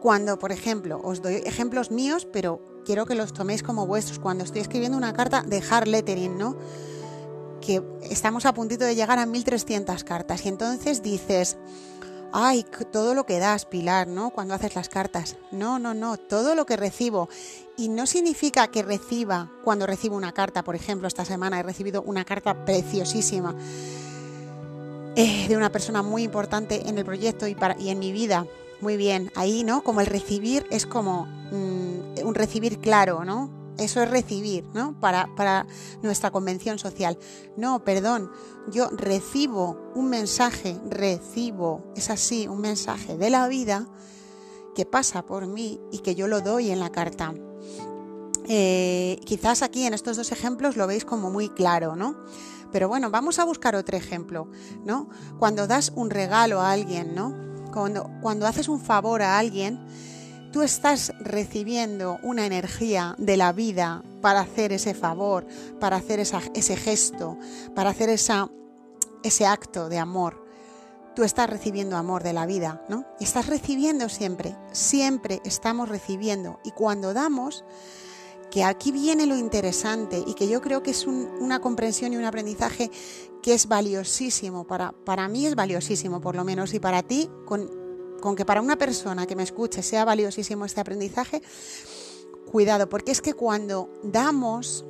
Cuando, 0.00 0.40
por 0.40 0.50
ejemplo, 0.50 1.00
os 1.04 1.22
doy 1.22 1.34
ejemplos 1.46 1.92
míos, 1.92 2.26
pero 2.32 2.73
quiero 2.84 3.06
que 3.06 3.14
los 3.14 3.32
toméis 3.32 3.62
como 3.62 3.86
vuestros. 3.86 4.18
Cuando 4.18 4.44
estoy 4.44 4.60
escribiendo 4.60 4.96
una 4.96 5.12
carta, 5.12 5.42
dejar 5.42 5.88
lettering, 5.88 6.38
¿no? 6.38 6.56
Que 7.60 7.82
estamos 8.02 8.46
a 8.46 8.54
puntito 8.54 8.84
de 8.84 8.94
llegar 8.94 9.18
a 9.18 9.26
1300 9.26 10.04
cartas 10.04 10.44
y 10.44 10.48
entonces 10.48 11.02
dices, 11.02 11.56
ay, 12.32 12.66
todo 12.92 13.14
lo 13.14 13.26
que 13.26 13.38
das, 13.38 13.64
Pilar, 13.64 14.08
¿no? 14.08 14.30
Cuando 14.30 14.54
haces 14.54 14.74
las 14.74 14.88
cartas. 14.88 15.36
No, 15.52 15.78
no, 15.78 15.94
no, 15.94 16.16
todo 16.16 16.54
lo 16.54 16.66
que 16.66 16.76
recibo. 16.76 17.28
Y 17.76 17.88
no 17.88 18.06
significa 18.06 18.68
que 18.68 18.82
reciba, 18.82 19.50
cuando 19.62 19.86
recibo 19.86 20.16
una 20.16 20.32
carta, 20.32 20.64
por 20.64 20.74
ejemplo, 20.74 21.08
esta 21.08 21.24
semana 21.24 21.60
he 21.60 21.62
recibido 21.62 22.02
una 22.02 22.24
carta 22.24 22.64
preciosísima 22.64 23.54
eh, 25.16 25.46
de 25.48 25.56
una 25.56 25.70
persona 25.70 26.02
muy 26.02 26.24
importante 26.24 26.88
en 26.88 26.98
el 26.98 27.04
proyecto 27.04 27.46
y, 27.46 27.54
para, 27.54 27.78
y 27.78 27.90
en 27.90 28.00
mi 28.00 28.10
vida. 28.10 28.46
Muy 28.80 28.96
bien, 28.96 29.30
ahí, 29.36 29.62
¿no? 29.62 29.84
Como 29.84 30.00
el 30.00 30.06
recibir 30.06 30.66
es 30.70 30.86
como 30.86 31.26
mm, 31.52 31.83
un 32.24 32.34
recibir 32.34 32.78
claro, 32.78 33.24
¿no? 33.24 33.74
Eso 33.78 34.02
es 34.02 34.10
recibir, 34.10 34.64
¿no? 34.72 34.98
Para, 35.00 35.28
para 35.34 35.66
nuestra 36.02 36.30
convención 36.30 36.78
social. 36.78 37.18
No, 37.56 37.84
perdón, 37.84 38.30
yo 38.70 38.88
recibo 38.90 39.92
un 39.94 40.08
mensaje, 40.08 40.78
recibo, 40.88 41.92
es 41.96 42.10
así, 42.10 42.46
un 42.46 42.60
mensaje 42.60 43.16
de 43.16 43.30
la 43.30 43.48
vida 43.48 43.88
que 44.74 44.86
pasa 44.86 45.24
por 45.26 45.46
mí 45.46 45.80
y 45.90 45.98
que 45.98 46.14
yo 46.14 46.28
lo 46.28 46.40
doy 46.40 46.70
en 46.70 46.80
la 46.80 46.90
carta. 46.90 47.34
Eh, 48.46 49.18
quizás 49.24 49.62
aquí 49.62 49.86
en 49.86 49.94
estos 49.94 50.16
dos 50.16 50.30
ejemplos 50.30 50.76
lo 50.76 50.86
veis 50.86 51.04
como 51.04 51.30
muy 51.30 51.48
claro, 51.48 51.96
¿no? 51.96 52.16
Pero 52.72 52.88
bueno, 52.88 53.10
vamos 53.10 53.38
a 53.38 53.44
buscar 53.44 53.76
otro 53.76 53.96
ejemplo, 53.96 54.48
¿no? 54.84 55.08
Cuando 55.38 55.66
das 55.66 55.92
un 55.94 56.10
regalo 56.10 56.60
a 56.60 56.72
alguien, 56.72 57.14
¿no? 57.14 57.32
Cuando, 57.72 58.46
haces 58.46 58.68
un 58.68 58.80
favor 58.80 59.22
a 59.22 59.38
alguien, 59.38 59.84
tú 60.54 60.62
estás 60.62 61.12
recibiendo 61.18 62.20
una 62.22 62.46
energía 62.46 63.16
de 63.18 63.36
la 63.36 63.52
vida 63.52 64.04
para 64.20 64.38
hacer 64.38 64.72
ese 64.72 64.94
favor, 64.94 65.44
para 65.80 65.96
hacer 65.96 66.20
ese 66.20 66.76
gesto, 66.76 67.36
para 67.74 67.90
hacer 67.90 68.08
ese 68.08 69.46
acto 69.46 69.88
de 69.88 69.98
amor. 69.98 70.46
Tú 71.16 71.24
estás 71.24 71.50
recibiendo 71.50 71.96
amor 71.96 72.22
de 72.22 72.34
la 72.34 72.46
vida, 72.46 72.84
¿no? 72.88 73.04
Estás 73.18 73.48
recibiendo 73.48 74.08
siempre, 74.08 74.56
siempre 74.70 75.42
estamos 75.44 75.88
recibiendo. 75.88 76.60
Y 76.62 76.70
cuando 76.70 77.14
damos, 77.14 77.64
que 78.52 78.62
aquí 78.62 78.92
viene 78.92 79.26
lo 79.26 79.36
interesante 79.36 80.22
y 80.24 80.34
que 80.34 80.46
yo 80.46 80.60
creo 80.60 80.84
que 80.84 80.92
es 80.92 81.04
una 81.08 81.58
comprensión 81.58 82.12
y 82.12 82.16
un 82.16 82.26
aprendizaje 82.26 82.92
que 83.42 83.54
es 83.54 83.66
valiosísimo, 83.66 84.68
para, 84.68 84.92
para 84.92 85.26
mí 85.26 85.46
es 85.46 85.56
valiosísimo 85.56 86.20
por 86.20 86.36
lo 86.36 86.44
menos, 86.44 86.74
y 86.74 86.78
para 86.78 87.02
ti, 87.02 87.28
con, 87.44 87.83
con 88.24 88.36
que 88.36 88.46
para 88.46 88.62
una 88.62 88.76
persona 88.76 89.26
que 89.26 89.36
me 89.36 89.42
escuche 89.42 89.82
sea 89.82 90.06
valiosísimo 90.06 90.64
este 90.64 90.80
aprendizaje, 90.80 91.42
cuidado, 92.50 92.88
porque 92.88 93.12
es 93.12 93.20
que 93.20 93.34
cuando 93.34 93.90
damos, 94.02 94.86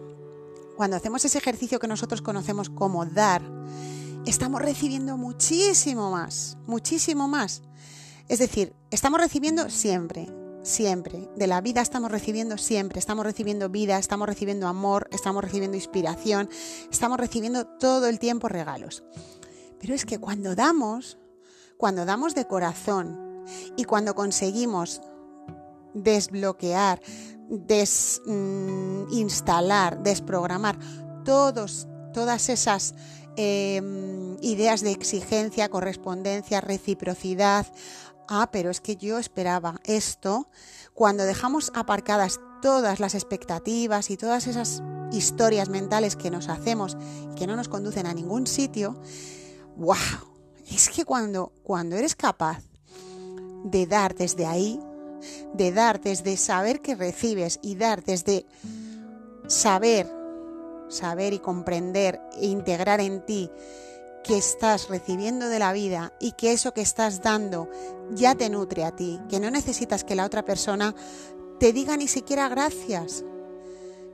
cuando 0.77 0.97
hacemos 0.97 1.25
ese 1.25 1.39
ejercicio 1.39 1.81
que 1.81 1.89
nosotros 1.89 2.23
conocemos 2.23 2.71
como 2.71 3.05
dar, 3.05 3.43
estamos 4.25 4.63
recibiendo 4.63 5.17
muchísimo 5.17 6.13
más, 6.13 6.59
muchísimo 6.69 7.27
más. 7.27 7.63
Es 8.29 8.39
decir, 8.39 8.73
estamos 8.93 9.19
recibiendo 9.21 9.69
siempre, 9.69 10.29
siempre. 10.63 11.29
De 11.35 11.49
la 11.49 11.61
vida 11.61 11.81
estamos 11.81 12.13
recibiendo 12.13 12.57
siempre. 12.57 13.01
Estamos 13.01 13.27
recibiendo 13.27 13.69
vida, 13.69 13.99
estamos 13.99 14.29
recibiendo 14.29 14.69
amor, 14.69 15.09
estamos 15.11 15.43
recibiendo 15.43 15.77
inspiración, 15.77 16.49
estamos 16.89 17.19
recibiendo 17.19 17.67
todo 17.67 18.07
el 18.07 18.21
tiempo 18.21 18.49
regalos. 18.49 19.03
Pero 19.81 19.93
es 19.93 20.07
que 20.07 20.21
cuando 20.21 20.55
damos, 20.55 21.19
cuando 21.79 22.05
damos 22.05 22.35
de 22.35 22.47
corazón 22.47 23.45
y 23.77 23.85
cuando 23.85 24.15
conseguimos 24.15 25.01
desbloquear, 25.95 27.01
desinstalar, 27.49 30.03
desprogramar 30.03 30.79
todos, 31.25 31.89
todas 32.13 32.49
esas 32.49 32.95
em, 33.37 34.37
ideas 34.41 34.81
de 34.83 34.93
exigencia, 34.93 35.69
correspondencia, 35.69 36.61
reciprocidad, 36.61 37.67
ah, 38.29 38.51
pero 38.53 38.71
es 38.71 38.81
que 38.81 38.97
yo 38.97 39.19
esperaba 39.19 39.81
esto, 39.85 40.49
cuando 40.93 41.25
dejamos 41.25 41.73
aparcadas 41.75 42.39
todas 42.63 43.01
las 43.01 43.15
expectativas 43.15 44.11
y 44.11 44.17
todas 44.17 44.47
esas 44.47 44.83
historias 45.13 45.69
mentales 45.69 46.17
que 46.17 46.31
nos 46.31 46.49
hacemos 46.49 46.97
y 47.33 47.35
que 47.35 47.47
no 47.47 47.57
nos 47.57 47.69
conducen 47.69 48.07
a 48.07 48.15
ningún 48.15 48.47
sitio, 48.47 48.99
wow, 49.77 49.97
es 50.71 50.89
que 50.89 51.05
cuando, 51.05 51.53
cuando 51.63 51.97
eres 51.97 52.15
capaz 52.15 52.63
de 53.65 53.87
dar 53.87 54.15
desde 54.15 54.47
ahí, 54.47 54.81
de 55.55 55.73
dar 55.73 56.01
desde 56.01 56.37
saber 56.37 56.81
que 56.81 56.95
recibes 56.95 57.59
y 57.63 57.77
dar 57.77 58.05
desde 58.05 58.47
saber, 59.47 60.11
saber 60.89 61.33
y 61.33 61.39
comprender 61.39 62.21
e 62.41 62.47
integrar 62.47 63.01
en 63.01 63.25
ti 63.25 63.51
que 64.23 64.39
estás 64.39 64.89
recibiendo 64.89 65.49
de 65.49 65.59
la 65.59 65.73
vida 65.73 66.13
y 66.19 66.33
que 66.33 66.53
eso 66.53 66.73
que 66.73 66.81
estás 66.81 67.23
dando 67.23 67.69
ya 68.13 68.35
te 68.35 68.49
nutre 68.49 68.85
a 68.85 68.97
ti, 68.97 69.21
que 69.29 69.39
no 69.39 69.51
necesitas 69.51 70.03
que 70.03 70.15
la 70.15 70.25
otra 70.25 70.45
persona 70.45 70.95
te 71.61 71.73
diga 71.73 71.97
ni 71.97 72.09
siquiera 72.09 72.49
gracias, 72.49 73.23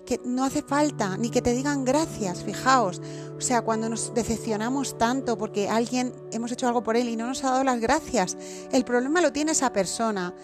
que 0.06 0.20
no 0.24 0.44
hace 0.44 0.62
falta 0.62 1.16
ni 1.16 1.30
que 1.30 1.42
te 1.42 1.52
digan 1.52 1.84
gracias, 1.84 2.42
fijaos, 2.42 3.00
o 3.36 3.40
sea, 3.40 3.62
cuando 3.62 3.88
nos 3.88 4.12
decepcionamos 4.14 4.98
tanto 4.98 5.38
porque 5.38 5.68
alguien 5.68 6.12
hemos 6.32 6.52
hecho 6.52 6.66
algo 6.66 6.82
por 6.82 6.96
él 6.96 7.08
y 7.08 7.16
no 7.16 7.26
nos 7.26 7.42
ha 7.44 7.50
dado 7.50 7.64
las 7.64 7.80
gracias, 7.80 8.36
el 8.72 8.84
problema 8.84 9.20
lo 9.20 9.32
tiene 9.32 9.52
esa 9.52 9.72
persona. 9.72 10.34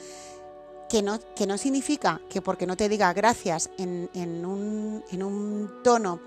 Que 0.88 1.02
no, 1.02 1.18
que 1.34 1.48
no 1.48 1.58
significa 1.58 2.20
que 2.30 2.40
porque 2.40 2.64
no 2.64 2.76
te 2.76 2.88
diga 2.88 3.12
gracias 3.12 3.70
en, 3.76 4.08
en, 4.14 4.46
un, 4.46 5.02
en 5.10 5.24
un 5.24 5.82
tono 5.82 6.20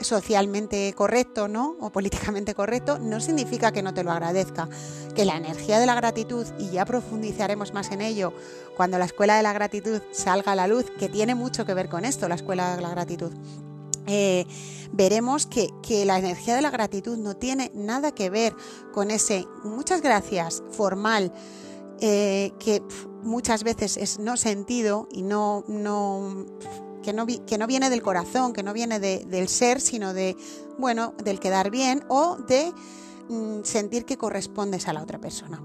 socialmente 0.00 0.92
correcto, 0.94 1.48
¿no? 1.48 1.76
O 1.80 1.90
políticamente 1.90 2.54
correcto, 2.54 2.98
no 2.98 3.20
significa 3.20 3.72
que 3.72 3.82
no 3.82 3.94
te 3.94 4.02
lo 4.02 4.10
agradezca. 4.10 4.68
Que 5.14 5.24
la 5.24 5.36
energía 5.36 5.78
de 5.78 5.86
la 5.86 5.94
gratitud, 5.94 6.46
y 6.58 6.70
ya 6.70 6.84
profundizaremos 6.84 7.72
más 7.72 7.90
en 7.92 8.00
ello 8.00 8.32
cuando 8.80 8.96
la 8.96 9.04
escuela 9.04 9.36
de 9.36 9.42
la 9.42 9.52
gratitud 9.52 10.00
salga 10.10 10.52
a 10.52 10.54
la 10.54 10.66
luz, 10.66 10.86
que 10.98 11.10
tiene 11.10 11.34
mucho 11.34 11.66
que 11.66 11.74
ver 11.74 11.90
con 11.90 12.06
esto, 12.06 12.30
la 12.30 12.36
escuela 12.36 12.76
de 12.76 12.80
la 12.80 12.88
gratitud. 12.88 13.30
Eh, 14.06 14.46
veremos 14.90 15.44
que, 15.44 15.68
la 16.06 16.18
energía 16.18 16.54
de 16.54 16.62
la 16.62 16.70
gratitud 16.70 17.18
no 17.18 17.36
tiene 17.36 17.70
nada 17.74 18.12
que 18.12 18.30
ver 18.30 18.56
con 18.94 19.10
ese 19.10 19.44
muchas 19.64 20.00
gracias 20.00 20.62
formal 20.70 21.30
eh, 22.00 22.52
que 22.58 22.82
muchas 23.22 23.64
veces 23.64 23.98
es 23.98 24.18
no 24.18 24.38
sentido 24.38 25.08
y 25.12 25.24
no, 25.24 25.62
que 27.02 27.12
no, 27.12 27.26
que 27.26 27.58
no 27.58 27.66
viene 27.66 27.90
del 27.90 28.00
corazón, 28.00 28.54
que 28.54 28.62
no 28.62 28.72
viene 28.72 28.98
del 28.98 29.48
ser, 29.48 29.82
sino 29.82 30.14
de, 30.14 30.38
bueno, 30.78 31.12
del 31.22 31.38
quedar 31.38 31.70
bien 31.70 32.02
o 32.08 32.36
de 32.48 32.72
mm, 33.28 33.62
sentir 33.62 34.06
que 34.06 34.16
correspondes 34.16 34.88
a 34.88 34.94
la 34.94 35.02
otra 35.02 35.18
persona. 35.18 35.62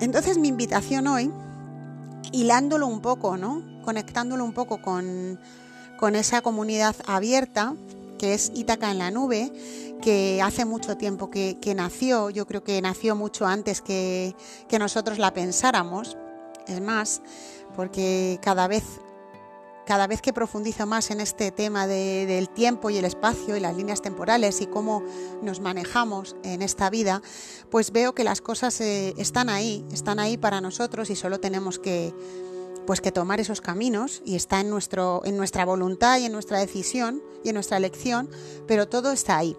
Entonces 0.00 0.36
mi 0.36 0.48
invitación 0.48 1.06
hoy, 1.06 1.32
hilándolo 2.32 2.86
un 2.86 3.00
poco, 3.00 3.36
¿no? 3.36 3.62
Conectándolo 3.84 4.44
un 4.44 4.52
poco 4.52 4.80
con, 4.80 5.38
esa 6.14 6.40
comunidad 6.40 6.96
abierta, 7.06 7.74
que 8.18 8.34
es 8.34 8.52
Ítaca 8.54 8.90
en 8.90 8.98
la 8.98 9.10
nube, 9.10 9.52
que 10.02 10.40
hace 10.42 10.64
mucho 10.64 10.96
tiempo 10.96 11.30
que, 11.30 11.58
nació, 11.74 12.30
yo 12.30 12.46
creo 12.46 12.64
que 12.64 12.80
nació 12.80 13.16
mucho 13.16 13.46
antes 13.46 13.80
que, 13.80 14.34
que 14.68 14.78
nosotros 14.78 15.18
la 15.18 15.32
pensáramos, 15.32 16.16
es 16.66 16.80
más, 16.80 17.22
porque 17.76 18.38
cada 18.42 18.66
vez 18.68 18.84
cada 19.86 20.06
vez 20.06 20.22
que 20.22 20.32
profundizo 20.32 20.86
más 20.86 21.10
en 21.10 21.20
este 21.20 21.50
tema 21.50 21.86
del 21.86 22.48
tiempo 22.48 22.90
y 22.90 22.98
el 22.98 23.04
espacio 23.04 23.56
y 23.56 23.60
las 23.60 23.76
líneas 23.76 24.02
temporales 24.02 24.60
y 24.60 24.66
cómo 24.66 25.02
nos 25.42 25.60
manejamos 25.60 26.36
en 26.42 26.62
esta 26.62 26.90
vida, 26.90 27.22
pues 27.70 27.90
veo 27.90 28.14
que 28.14 28.24
las 28.24 28.40
cosas 28.40 28.80
eh, 28.80 29.14
están 29.16 29.48
ahí, 29.48 29.84
están 29.92 30.18
ahí 30.18 30.36
para 30.36 30.60
nosotros 30.60 31.10
y 31.10 31.16
solo 31.16 31.40
tenemos 31.40 31.78
que 31.78 32.14
pues 32.86 33.00
que 33.00 33.12
tomar 33.12 33.40
esos 33.40 33.60
caminos 33.60 34.22
y 34.24 34.36
está 34.36 34.60
en 34.60 34.70
nuestro 34.70 35.22
en 35.24 35.36
nuestra 35.36 35.64
voluntad 35.64 36.18
y 36.18 36.24
en 36.24 36.32
nuestra 36.32 36.58
decisión 36.58 37.22
y 37.44 37.50
en 37.50 37.54
nuestra 37.54 37.76
elección, 37.76 38.30
pero 38.66 38.88
todo 38.88 39.12
está 39.12 39.38
ahí. 39.38 39.56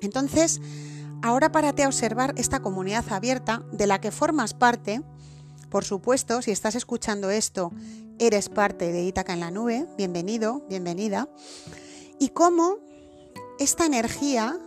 Entonces, 0.00 0.60
ahora 1.22 1.52
párate 1.52 1.84
a 1.84 1.88
observar 1.88 2.34
esta 2.36 2.60
comunidad 2.60 3.04
abierta 3.10 3.62
de 3.72 3.86
la 3.86 4.00
que 4.00 4.10
formas 4.10 4.54
parte. 4.54 5.02
Por 5.68 5.84
supuesto, 5.84 6.40
si 6.42 6.50
estás 6.50 6.74
escuchando 6.74 7.30
esto 7.30 7.72
eres 8.18 8.48
parte 8.48 8.92
de 8.92 9.04
Ítaca 9.04 9.32
en 9.32 9.40
la 9.40 9.50
nube, 9.50 9.86
bienvenido, 9.96 10.62
bienvenida, 10.68 11.28
y 12.18 12.30
cómo 12.30 12.78
esta 13.58 13.86
energía 13.86 14.58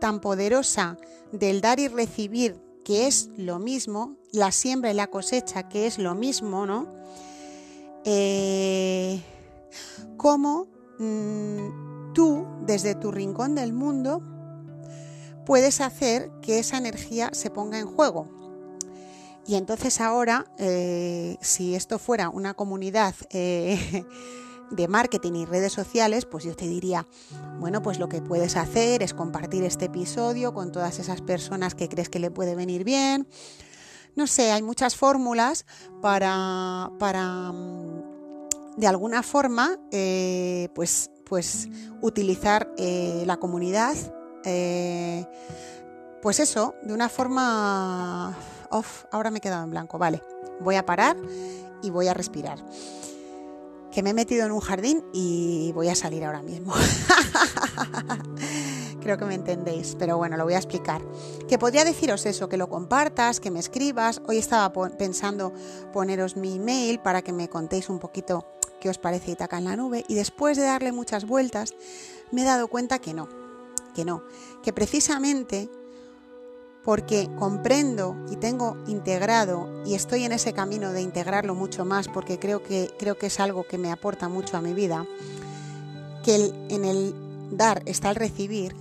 tan 0.00 0.20
poderosa 0.20 0.98
del 1.32 1.60
dar 1.60 1.80
y 1.80 1.88
recibir, 1.88 2.60
que 2.84 3.06
es 3.06 3.30
lo 3.36 3.58
mismo, 3.58 4.16
la 4.32 4.52
siembra 4.52 4.90
y 4.90 4.94
la 4.94 5.06
cosecha, 5.06 5.68
que 5.68 5.86
es 5.86 5.98
lo 5.98 6.14
mismo, 6.14 6.66
¿no? 6.66 6.86
Eh, 8.04 9.22
cómo 10.18 10.66
mm, 10.98 12.12
tú, 12.12 12.46
desde 12.66 12.94
tu 12.94 13.10
rincón 13.10 13.54
del 13.54 13.72
mundo, 13.72 14.22
puedes 15.46 15.80
hacer 15.80 16.30
que 16.42 16.58
esa 16.58 16.76
energía 16.76 17.30
se 17.32 17.50
ponga 17.50 17.78
en 17.78 17.86
juego. 17.86 18.43
Y 19.46 19.56
entonces 19.56 20.00
ahora, 20.00 20.46
eh, 20.58 21.36
si 21.40 21.74
esto 21.74 21.98
fuera 21.98 22.30
una 22.30 22.54
comunidad 22.54 23.14
eh, 23.30 24.04
de 24.70 24.88
marketing 24.88 25.34
y 25.34 25.44
redes 25.44 25.72
sociales, 25.72 26.24
pues 26.24 26.44
yo 26.44 26.56
te 26.56 26.66
diría, 26.66 27.06
bueno, 27.58 27.82
pues 27.82 27.98
lo 27.98 28.08
que 28.08 28.22
puedes 28.22 28.56
hacer 28.56 29.02
es 29.02 29.12
compartir 29.12 29.64
este 29.64 29.86
episodio 29.86 30.54
con 30.54 30.72
todas 30.72 30.98
esas 30.98 31.20
personas 31.20 31.74
que 31.74 31.88
crees 31.90 32.08
que 32.08 32.18
le 32.18 32.30
puede 32.30 32.54
venir 32.54 32.84
bien. 32.84 33.28
No 34.16 34.26
sé, 34.26 34.50
hay 34.50 34.62
muchas 34.62 34.96
fórmulas 34.96 35.66
para, 36.00 36.90
para 36.98 37.52
mm, 37.52 38.78
de 38.78 38.86
alguna 38.86 39.22
forma, 39.22 39.78
eh, 39.90 40.68
pues, 40.74 41.10
pues 41.26 41.68
utilizar 42.00 42.70
la 42.78 43.36
comunidad, 43.38 43.94
pues 46.22 46.40
eso, 46.40 46.74
de 46.82 46.92
una 46.92 47.08
forma 47.08 48.36
ahora 49.10 49.30
me 49.30 49.38
he 49.38 49.40
quedado 49.40 49.64
en 49.64 49.70
blanco, 49.70 49.98
vale, 49.98 50.22
voy 50.60 50.76
a 50.76 50.86
parar 50.86 51.16
y 51.82 51.90
voy 51.90 52.06
a 52.08 52.14
respirar. 52.14 52.58
Que 53.92 54.02
me 54.02 54.10
he 54.10 54.14
metido 54.14 54.44
en 54.44 54.52
un 54.52 54.60
jardín 54.60 55.04
y 55.12 55.70
voy 55.72 55.88
a 55.88 55.94
salir 55.94 56.24
ahora 56.24 56.42
mismo. 56.42 56.74
Creo 59.00 59.18
que 59.18 59.24
me 59.24 59.34
entendéis, 59.34 59.94
pero 59.98 60.16
bueno, 60.16 60.36
lo 60.36 60.44
voy 60.44 60.54
a 60.54 60.58
explicar. 60.58 61.02
Que 61.46 61.58
podría 61.58 61.84
deciros 61.84 62.26
eso, 62.26 62.48
que 62.48 62.56
lo 62.56 62.68
compartas, 62.68 63.38
que 63.38 63.52
me 63.52 63.60
escribas. 63.60 64.20
Hoy 64.26 64.38
estaba 64.38 64.72
pensando 64.96 65.52
poneros 65.92 66.36
mi 66.36 66.56
email 66.56 66.98
para 66.98 67.22
que 67.22 67.32
me 67.32 67.48
contéis 67.48 67.88
un 67.88 68.00
poquito 68.00 68.46
qué 68.80 68.88
os 68.88 68.98
parece 68.98 69.30
Itaca 69.30 69.58
en 69.58 69.66
la 69.66 69.76
nube 69.76 70.04
y 70.08 70.14
después 70.14 70.56
de 70.56 70.64
darle 70.64 70.90
muchas 70.90 71.26
vueltas 71.26 71.74
me 72.32 72.42
he 72.42 72.44
dado 72.44 72.66
cuenta 72.68 72.98
que 72.98 73.14
no, 73.14 73.28
que 73.94 74.04
no, 74.04 74.24
que 74.62 74.72
precisamente 74.72 75.70
porque 76.84 77.30
comprendo 77.38 78.16
y 78.30 78.36
tengo 78.36 78.76
integrado 78.86 79.68
y 79.86 79.94
estoy 79.94 80.24
en 80.24 80.32
ese 80.32 80.52
camino 80.52 80.92
de 80.92 81.00
integrarlo 81.00 81.54
mucho 81.54 81.84
más 81.84 82.08
porque 82.08 82.38
creo 82.38 82.62
que, 82.62 82.90
creo 82.98 83.16
que 83.16 83.26
es 83.26 83.40
algo 83.40 83.64
que 83.64 83.78
me 83.78 83.90
aporta 83.90 84.28
mucho 84.28 84.56
a 84.56 84.60
mi 84.60 84.74
vida, 84.74 85.06
que 86.22 86.52
en 86.68 86.84
el 86.84 87.14
dar 87.50 87.82
está 87.86 88.10
el 88.10 88.16
recibir, 88.16 88.74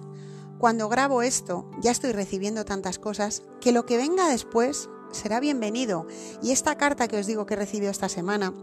cuando 0.58 0.90
grabo 0.90 1.22
esto 1.22 1.66
ya 1.82 1.92
estoy 1.92 2.12
recibiendo 2.12 2.66
tantas 2.66 3.00
cosas 3.00 3.44
que 3.60 3.72
lo 3.72 3.86
que 3.86 3.98
venga 3.98 4.30
después 4.30 4.90
será 5.12 5.40
bienvenido. 5.40 6.08
Y 6.42 6.52
esta 6.52 6.78
carta 6.78 7.08
que 7.08 7.18
os 7.18 7.28
digo 7.28 7.46
que 7.46 7.56
he 7.56 7.58
recibido 7.58 7.92
esta 7.92 8.10
semana, 8.10 8.54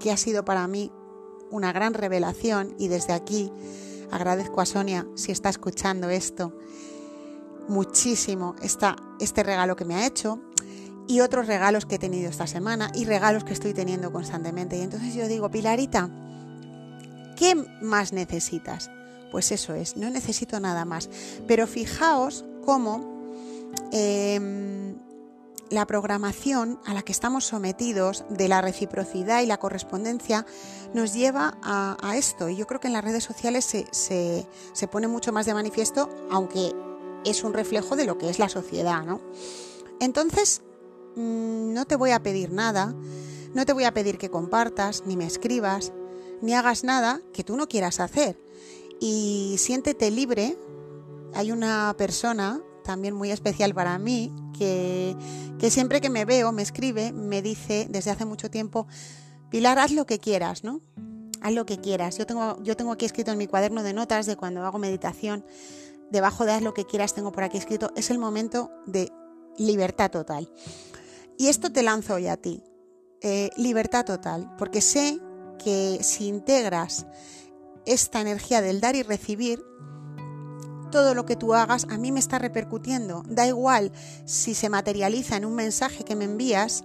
que 0.00 0.10
ha 0.10 0.16
sido 0.16 0.44
para 0.44 0.66
mí 0.66 0.92
una 1.50 1.72
gran 1.72 1.94
revelación 1.94 2.74
y 2.78 2.88
desde 2.88 3.12
aquí 3.12 3.52
agradezco 4.10 4.60
a 4.60 4.66
Sonia 4.66 5.06
si 5.14 5.32
está 5.32 5.48
escuchando 5.48 6.10
esto 6.10 6.52
muchísimo 7.68 8.54
este 8.62 9.42
regalo 9.42 9.76
que 9.76 9.84
me 9.84 9.96
ha 9.96 10.06
hecho 10.06 10.40
y 11.06 11.20
otros 11.20 11.46
regalos 11.46 11.86
que 11.86 11.96
he 11.96 11.98
tenido 11.98 12.30
esta 12.30 12.46
semana 12.46 12.90
y 12.94 13.04
regalos 13.04 13.44
que 13.44 13.52
estoy 13.52 13.74
teniendo 13.74 14.12
constantemente. 14.12 14.76
Y 14.76 14.80
entonces 14.80 15.14
yo 15.14 15.28
digo, 15.28 15.50
Pilarita, 15.50 16.08
¿qué 17.36 17.54
más 17.82 18.12
necesitas? 18.12 18.90
Pues 19.30 19.52
eso 19.52 19.74
es, 19.74 19.96
no 19.96 20.08
necesito 20.10 20.60
nada 20.60 20.84
más. 20.84 21.10
Pero 21.46 21.66
fijaos 21.66 22.44
cómo 22.64 23.32
em, 23.92 24.96
la 25.70 25.86
programación 25.86 26.78
a 26.86 26.94
la 26.94 27.02
que 27.02 27.12
estamos 27.12 27.44
sometidos 27.44 28.24
de 28.30 28.48
la 28.48 28.60
reciprocidad 28.60 29.42
y 29.42 29.46
la 29.46 29.58
correspondencia 29.58 30.46
nos 30.94 31.12
lleva 31.12 31.58
a, 31.62 32.16
esto. 32.16 32.48
Y 32.48 32.56
yo 32.56 32.66
creo 32.66 32.80
que 32.80 32.86
en 32.86 32.92
las 32.92 33.04
redes 33.04 33.24
sociales 33.24 33.64
se, 33.64 33.86
se, 33.92 34.88
pone 34.88 35.08
mucho 35.08 35.32
más 35.32 35.46
de 35.46 35.54
manifiesto, 35.54 36.08
aunque 36.30 36.72
es 37.24 37.44
un 37.44 37.52
reflejo 37.52 37.96
de 37.96 38.06
lo 38.06 38.18
que 38.18 38.28
es 38.28 38.38
la 38.38 38.48
sociedad, 38.48 39.04
¿no? 39.04 39.20
Entonces, 40.00 40.62
mm, 41.16 41.72
no 41.72 41.84
te 41.86 41.96
voy 41.96 42.10
a 42.10 42.22
pedir 42.22 42.52
nada, 42.52 42.94
no 43.54 43.64
te 43.64 43.72
voy 43.72 43.84
a 43.84 43.94
pedir 43.94 44.18
que 44.18 44.30
compartas, 44.30 45.04
ni 45.06 45.16
me 45.16 45.26
escribas, 45.26 45.92
ni 46.42 46.54
hagas 46.54 46.84
nada 46.84 47.20
que 47.32 47.44
tú 47.44 47.56
no 47.56 47.68
quieras 47.68 48.00
hacer 48.00 48.38
y 49.00 49.56
siéntete 49.58 50.10
libre. 50.10 50.56
Hay 51.34 51.52
una 51.52 51.94
persona 51.96 52.62
también 52.84 53.14
muy 53.14 53.30
especial 53.30 53.74
para 53.74 53.98
mí 53.98 54.32
que, 54.56 55.16
siempre 55.70 56.00
que 56.00 56.10
me 56.10 56.24
veo, 56.24 56.52
me 56.52 56.62
escribe, 56.62 57.12
me 57.12 57.42
dice 57.42 57.86
desde 57.90 58.10
hace 58.10 58.24
mucho 58.24 58.50
tiempo, 58.50 58.86
Pilar, 59.50 59.78
haz 59.78 59.92
lo 59.92 60.06
que 60.06 60.18
quieras, 60.18 60.64
¿no? 60.64 60.80
Haz 61.40 61.52
lo 61.52 61.64
que 61.66 61.78
quieras. 61.78 62.18
Yo 62.18 62.26
tengo, 62.26 62.62
yo 62.62 62.76
tengo 62.76 62.92
aquí 62.92 63.04
escrito 63.04 63.30
en 63.30 63.38
mi 63.38 63.46
cuaderno 63.46 63.82
de 63.82 63.92
notas 63.92 64.26
de 64.26 64.36
cuando 64.36 64.64
hago 64.64 64.78
meditación, 64.78 65.44
debajo 66.14 66.46
de 66.46 66.60
lo 66.60 66.72
que 66.72 66.86
quieras 66.86 67.12
tengo 67.12 67.32
por 67.32 67.42
aquí 67.42 67.58
escrito, 67.58 67.90
es 67.96 68.10
el 68.10 68.18
momento 68.18 68.70
de 68.86 69.12
libertad 69.58 70.10
total. 70.10 70.48
Y 71.36 71.48
esto 71.48 71.72
te 71.72 71.82
lanzo 71.82 72.14
hoy 72.14 72.28
a 72.28 72.36
ti, 72.36 72.62
eh, 73.20 73.50
libertad 73.56 74.04
total, 74.04 74.54
porque 74.56 74.80
sé 74.80 75.18
que 75.62 75.98
si 76.02 76.28
integras 76.28 77.06
esta 77.84 78.20
energía 78.20 78.62
del 78.62 78.80
dar 78.80 78.94
y 78.94 79.02
recibir, 79.02 79.60
todo 80.92 81.14
lo 81.14 81.26
que 81.26 81.34
tú 81.34 81.54
hagas 81.54 81.88
a 81.90 81.98
mí 81.98 82.12
me 82.12 82.20
está 82.20 82.38
repercutiendo. 82.38 83.24
Da 83.26 83.48
igual 83.48 83.90
si 84.24 84.54
se 84.54 84.68
materializa 84.68 85.36
en 85.36 85.44
un 85.44 85.56
mensaje 85.56 86.04
que 86.04 86.14
me 86.14 86.26
envías, 86.26 86.84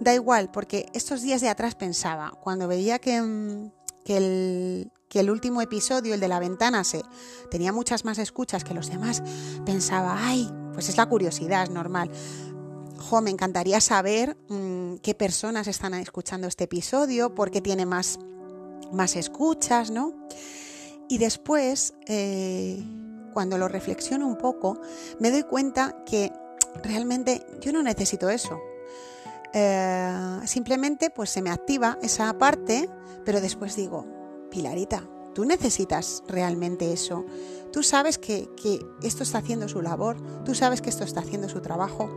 da 0.00 0.14
igual, 0.14 0.50
porque 0.50 0.86
estos 0.94 1.20
días 1.20 1.42
de 1.42 1.50
atrás 1.50 1.74
pensaba, 1.74 2.32
cuando 2.42 2.66
veía 2.66 2.98
que, 2.98 3.20
mm, 3.20 3.70
que, 4.06 4.16
el, 4.16 4.92
que 5.10 5.20
el 5.20 5.30
último 5.30 5.60
episodio, 5.60 6.14
el 6.14 6.20
de 6.20 6.28
la 6.28 6.38
ventana, 6.38 6.84
se, 6.84 7.02
tenía 7.50 7.72
muchas 7.72 8.06
más 8.06 8.16
escuchas 8.18 8.64
que 8.64 8.72
los 8.72 8.88
demás, 8.88 9.22
pensaba, 9.66 10.16
ay, 10.18 10.50
pues 10.72 10.88
es 10.88 10.96
la 10.96 11.04
curiosidad, 11.04 11.64
es 11.64 11.70
normal. 11.70 12.10
Jo, 12.96 13.20
me 13.20 13.30
encantaría 13.30 13.80
saber 13.82 14.38
mm, 14.48 14.96
qué 15.02 15.14
personas 15.14 15.66
están 15.66 15.92
escuchando 15.94 16.46
este 16.46 16.64
episodio, 16.64 17.34
por 17.34 17.50
qué 17.50 17.60
tiene 17.60 17.84
más 17.84 18.18
más 18.92 19.16
escuchas, 19.16 19.90
¿no? 19.90 20.14
Y 21.08 21.18
después, 21.18 21.94
eh, 22.06 22.82
cuando 23.32 23.58
lo 23.58 23.68
reflexiono 23.68 24.26
un 24.26 24.36
poco, 24.36 24.80
me 25.18 25.30
doy 25.30 25.42
cuenta 25.42 26.04
que 26.04 26.32
realmente 26.82 27.44
yo 27.60 27.72
no 27.72 27.82
necesito 27.82 28.30
eso. 28.30 28.60
Eh, 29.52 30.40
simplemente 30.44 31.10
pues 31.10 31.30
se 31.30 31.42
me 31.42 31.50
activa 31.50 31.98
esa 32.02 32.32
parte, 32.38 32.88
pero 33.24 33.40
después 33.40 33.74
digo, 33.74 34.19
Pilarita, 34.50 35.08
tú 35.34 35.44
necesitas 35.44 36.22
realmente 36.28 36.92
eso. 36.92 37.24
Tú 37.72 37.82
sabes 37.82 38.18
que, 38.18 38.48
que 38.60 38.84
esto 39.02 39.22
está 39.22 39.38
haciendo 39.38 39.68
su 39.68 39.80
labor, 39.80 40.16
tú 40.44 40.54
sabes 40.54 40.82
que 40.82 40.90
esto 40.90 41.04
está 41.04 41.20
haciendo 41.20 41.48
su 41.48 41.60
trabajo. 41.60 42.10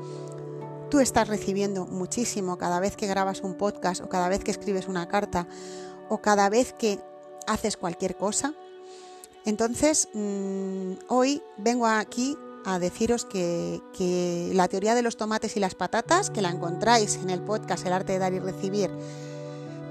Tú 0.90 1.00
estás 1.00 1.28
recibiendo 1.28 1.86
muchísimo 1.86 2.58
cada 2.58 2.80
vez 2.80 2.96
que 2.96 3.08
grabas 3.08 3.42
un 3.42 3.56
podcast 3.56 4.02
o 4.04 4.10
cada 4.10 4.30
vez 4.30 4.44
que 4.44 4.52
escribes 4.52 4.88
una 4.88 5.08
carta 5.08 5.48
o 6.10 6.22
cada 6.22 6.50
vez 6.50 6.74
que 6.74 7.00
haces 7.48 7.78
cualquier 7.78 8.16
cosa. 8.16 8.54
Entonces, 9.46 10.08
mm, 10.14 10.94
hoy 11.10 11.42
vengo 11.58 11.86
aquí 11.88 12.38
a 12.66 12.80
deciros 12.80 13.26
que, 13.26 13.82
la 14.54 14.68
teoría 14.68 14.96
de 14.96 15.02
los 15.02 15.18
tomates 15.18 15.58
y 15.58 15.60
las 15.60 15.76
patatas, 15.76 16.30
que 16.30 16.42
la 16.42 16.50
encontráis 16.50 17.16
en 17.16 17.30
el 17.30 17.42
podcast 17.42 17.86
El 17.86 17.94
arte 17.94 18.14
de 18.14 18.20
dar 18.20 18.34
y 18.34 18.40
recibir, 18.40 18.90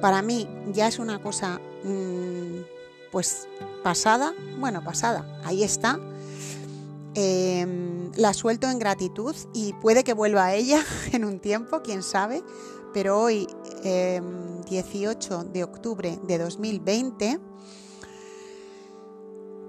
para 0.03 0.21
mí 0.21 0.49
ya 0.73 0.89
es 0.89 0.99
una 0.99 1.23
cosa 1.23 1.61
mm, 1.85 2.63
pues 3.13 3.47
pasada, 3.85 4.35
bueno, 4.59 4.83
pasada, 4.83 5.41
ahí 5.45 5.63
está. 5.63 6.01
Em, 7.15 8.11
la 8.17 8.35
suelto 8.35 8.69
en 8.69 8.79
gratitud 8.79 9.35
y 9.55 9.75
puede 9.75 10.03
que 10.03 10.13
vuelva 10.13 10.47
a 10.47 10.55
ella 10.55 10.83
en 11.13 11.25
un 11.25 11.39
tiempo, 11.39 11.83
quién 11.83 12.03
sabe, 12.03 12.43
pero 12.93 13.21
hoy, 13.21 13.47
18 13.85 15.41
em, 15.41 15.53
de 15.53 15.65
octubre 15.65 16.19
de 16.27 16.39
2020, 16.39 17.41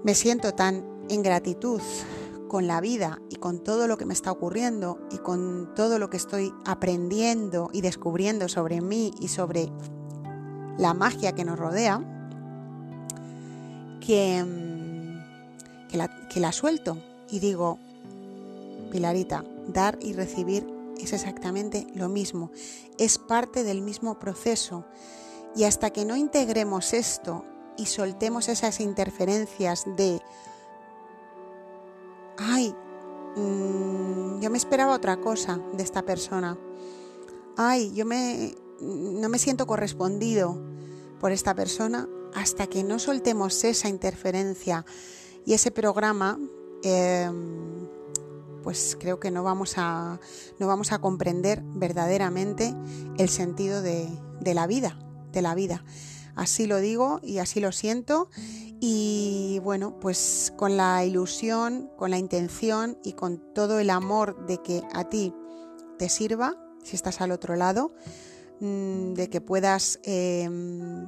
me 0.02 0.14
siento 0.14 0.52
tan 0.52 0.84
en 1.08 1.22
gratitud 1.22 1.80
con 2.48 2.66
la 2.66 2.80
vida 2.80 3.20
y 3.30 3.36
con 3.36 3.62
todo 3.62 3.86
lo 3.86 3.96
que 3.98 4.04
me 4.04 4.14
está 4.14 4.32
ocurriendo 4.32 4.98
y 5.12 5.18
con 5.18 5.74
todo 5.76 5.98
lo 5.98 6.10
que 6.10 6.16
estoy 6.16 6.52
aprendiendo 6.64 7.68
y 7.72 7.82
descubriendo 7.82 8.48
sobre 8.48 8.80
mí 8.80 9.12
y 9.20 9.28
sobre 9.28 9.70
la 10.78 10.94
magia 10.94 11.32
que 11.32 11.44
nos 11.44 11.58
rodea, 11.58 12.00
que, 14.00 14.44
que 16.28 16.40
la 16.40 16.52
suelto 16.52 16.98
y 17.30 17.38
digo, 17.40 17.78
Pilarita, 18.90 19.44
dar 19.66 19.98
y 20.00 20.12
recibir 20.12 20.72
es 20.98 21.12
exactamente 21.12 21.86
lo 21.94 22.08
mismo, 22.08 22.50
es 22.98 23.18
parte 23.18 23.64
del 23.64 23.82
mismo 23.82 24.18
proceso. 24.18 24.84
Y 25.56 25.64
hasta 25.64 25.90
que 25.90 26.04
no 26.04 26.16
integremos 26.16 26.92
esto 26.94 27.44
y 27.76 27.86
soltemos 27.86 28.48
esas 28.48 28.80
interferencias 28.80 29.84
de, 29.96 30.20
ay, 32.38 32.74
mm, 33.36 34.40
yo 34.40 34.50
me 34.50 34.58
esperaba 34.58 34.94
otra 34.94 35.16
cosa 35.20 35.60
de 35.72 35.82
esta 35.82 36.02
persona, 36.02 36.58
ay, 37.56 37.92
yo 37.94 38.04
me, 38.04 38.54
no 38.80 39.28
me 39.28 39.38
siento 39.38 39.66
correspondido 39.66 40.60
por 41.20 41.32
esta 41.32 41.54
persona, 41.54 42.08
hasta 42.34 42.66
que 42.66 42.82
no 42.82 42.98
soltemos 42.98 43.64
esa 43.64 43.88
interferencia 43.88 44.84
y 45.46 45.54
ese 45.54 45.70
programa, 45.70 46.38
em, 46.82 47.88
pues 48.62 48.96
creo 48.98 49.20
que 49.20 49.30
no 49.30 49.44
vamos 49.44 49.74
a, 49.76 50.18
no 50.58 50.66
vamos 50.66 50.92
a 50.92 50.98
comprender 50.98 51.62
verdaderamente 51.64 52.74
el 53.18 53.28
sentido 53.28 53.82
de, 53.82 54.08
la 54.42 54.66
vida, 54.66 54.98
de 55.32 55.42
la 55.42 55.54
vida. 55.54 55.84
Así 56.34 56.66
lo 56.66 56.78
digo 56.78 57.20
y 57.22 57.38
así 57.38 57.60
lo 57.60 57.72
siento. 57.72 58.28
Y 58.80 59.60
bueno, 59.62 59.98
pues 60.00 60.52
con 60.56 60.76
la 60.76 61.04
ilusión, 61.04 61.90
con 61.96 62.10
la 62.10 62.18
intención 62.18 62.98
y 63.04 63.12
con 63.12 63.38
todo 63.54 63.78
el 63.78 63.90
amor 63.90 64.46
de 64.46 64.58
que 64.58 64.82
a 64.92 65.08
ti 65.08 65.32
te 65.98 66.08
sirva, 66.08 66.56
si 66.82 66.96
estás 66.96 67.20
al 67.20 67.30
otro 67.30 67.54
lado, 67.56 67.94
de 68.60 69.28
que 69.30 69.40
puedas 69.40 70.00
em, 70.04 71.06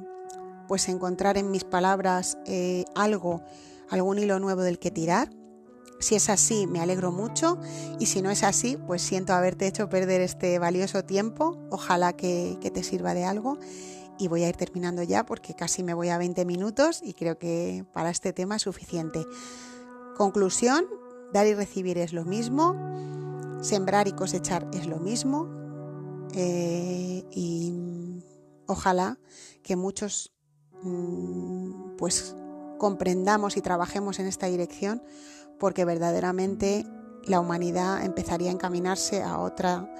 pues 0.67 0.89
encontrar 0.89 1.37
en 1.37 1.49
mis 1.49 1.63
palabras 1.63 2.37
eh, 2.45 2.85
algo, 2.95 3.41
algún 3.89 4.19
hilo 4.19 4.39
nuevo 4.39 4.61
del 4.61 4.79
que 4.79 4.91
tirar 4.91 5.29
si 5.99 6.15
es 6.15 6.29
así, 6.29 6.67
me 6.67 6.79
alegro 6.79 7.11
mucho 7.11 7.57
y 7.99 8.05
si 8.05 8.21
no 8.21 8.29
es 8.29 8.43
así, 8.43 8.77
pues 8.77 9.01
siento 9.01 9.33
haberte 9.33 9.65
hecho 9.65 9.89
perder 9.89 10.21
este 10.21 10.59
valioso 10.59 11.03
tiempo. 11.03 11.57
Ojalá 11.71 12.13
que, 12.13 12.57
te 12.61 12.83
sirva 12.83 13.13
de 13.13 13.23
algo 13.23 13.57
y 14.19 14.27
voy 14.27 14.43
a 14.43 14.49
ir 14.49 14.55
terminando 14.55 15.01
ya 15.01 15.25
porque 15.25 15.55
casi 15.55 15.83
me 15.83 15.93
voy 15.93 16.09
a 16.09 16.17
20 16.17 16.45
minutos 16.45 17.01
y 17.03 17.13
creo 17.13 17.39
que 17.39 17.83
para 17.93 18.11
este 18.11 18.31
tema 18.31 18.57
es 18.57 18.61
suficiente. 18.61 19.25
Conclusión, 20.15 20.85
dar 21.33 21.47
y 21.47 21.55
recibir 21.55 21.97
es 21.97 22.13
lo 22.13 22.25
mismo, 22.25 22.75
sembrar 23.61 24.07
y 24.07 24.11
cosechar 24.11 24.67
es 24.73 24.85
lo 24.85 24.97
mismo 24.97 25.66
eh, 26.33 27.23
y 27.31 27.73
ojalá 28.67 29.17
que 29.63 29.75
muchos 29.75 30.33
mm, 30.83 31.95
pues 31.97 32.35
comprendamos 32.77 33.57
y 33.57 33.61
trabajemos 33.61 34.19
en 34.19 34.27
esta 34.27 34.47
dirección 34.47 35.01
porque 35.59 35.85
verdaderamente 35.85 36.85
la 37.25 37.39
humanidad 37.39 38.03
empezaría 38.05 38.49
a 38.49 38.53
encaminarse 38.53 39.21
a 39.21 39.39
otra, 39.39 39.91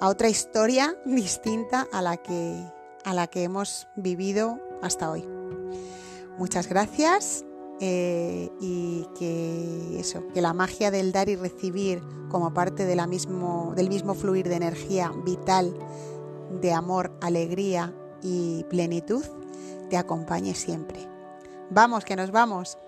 a 0.00 0.08
otra 0.08 0.28
historia 0.28 0.96
distinta 1.06 1.86
a 1.92 2.02
la, 2.02 2.16
que, 2.16 2.64
a 3.04 3.14
la 3.14 3.26
que 3.26 3.44
hemos 3.44 3.88
vivido 3.96 4.60
hasta 4.82 5.10
hoy. 5.10 5.26
Muchas 6.38 6.68
gracias 6.68 7.44
eh, 7.80 8.50
y 8.60 9.06
que 9.18 9.98
eso, 9.98 10.22
que 10.32 10.40
la 10.40 10.54
magia 10.54 10.90
del 10.90 11.12
dar 11.12 11.28
y 11.28 11.36
recibir 11.36 12.02
como 12.30 12.54
parte 12.54 12.86
de 12.86 12.96
la 12.96 13.06
del 13.74 13.88
mismo 13.88 14.14
fluir 14.14 14.48
de 14.48 14.56
energía 14.56 15.12
vital, 15.24 15.74
de 16.60 16.72
amor, 16.72 17.12
alegría 17.20 17.92
y 18.22 18.64
plenitud, 18.64 19.24
te 19.90 19.96
acompañe 19.96 20.54
siempre. 20.54 21.08
Vamos, 21.70 22.04
que 22.04 22.16
nos 22.16 22.30
vamos. 22.30 22.78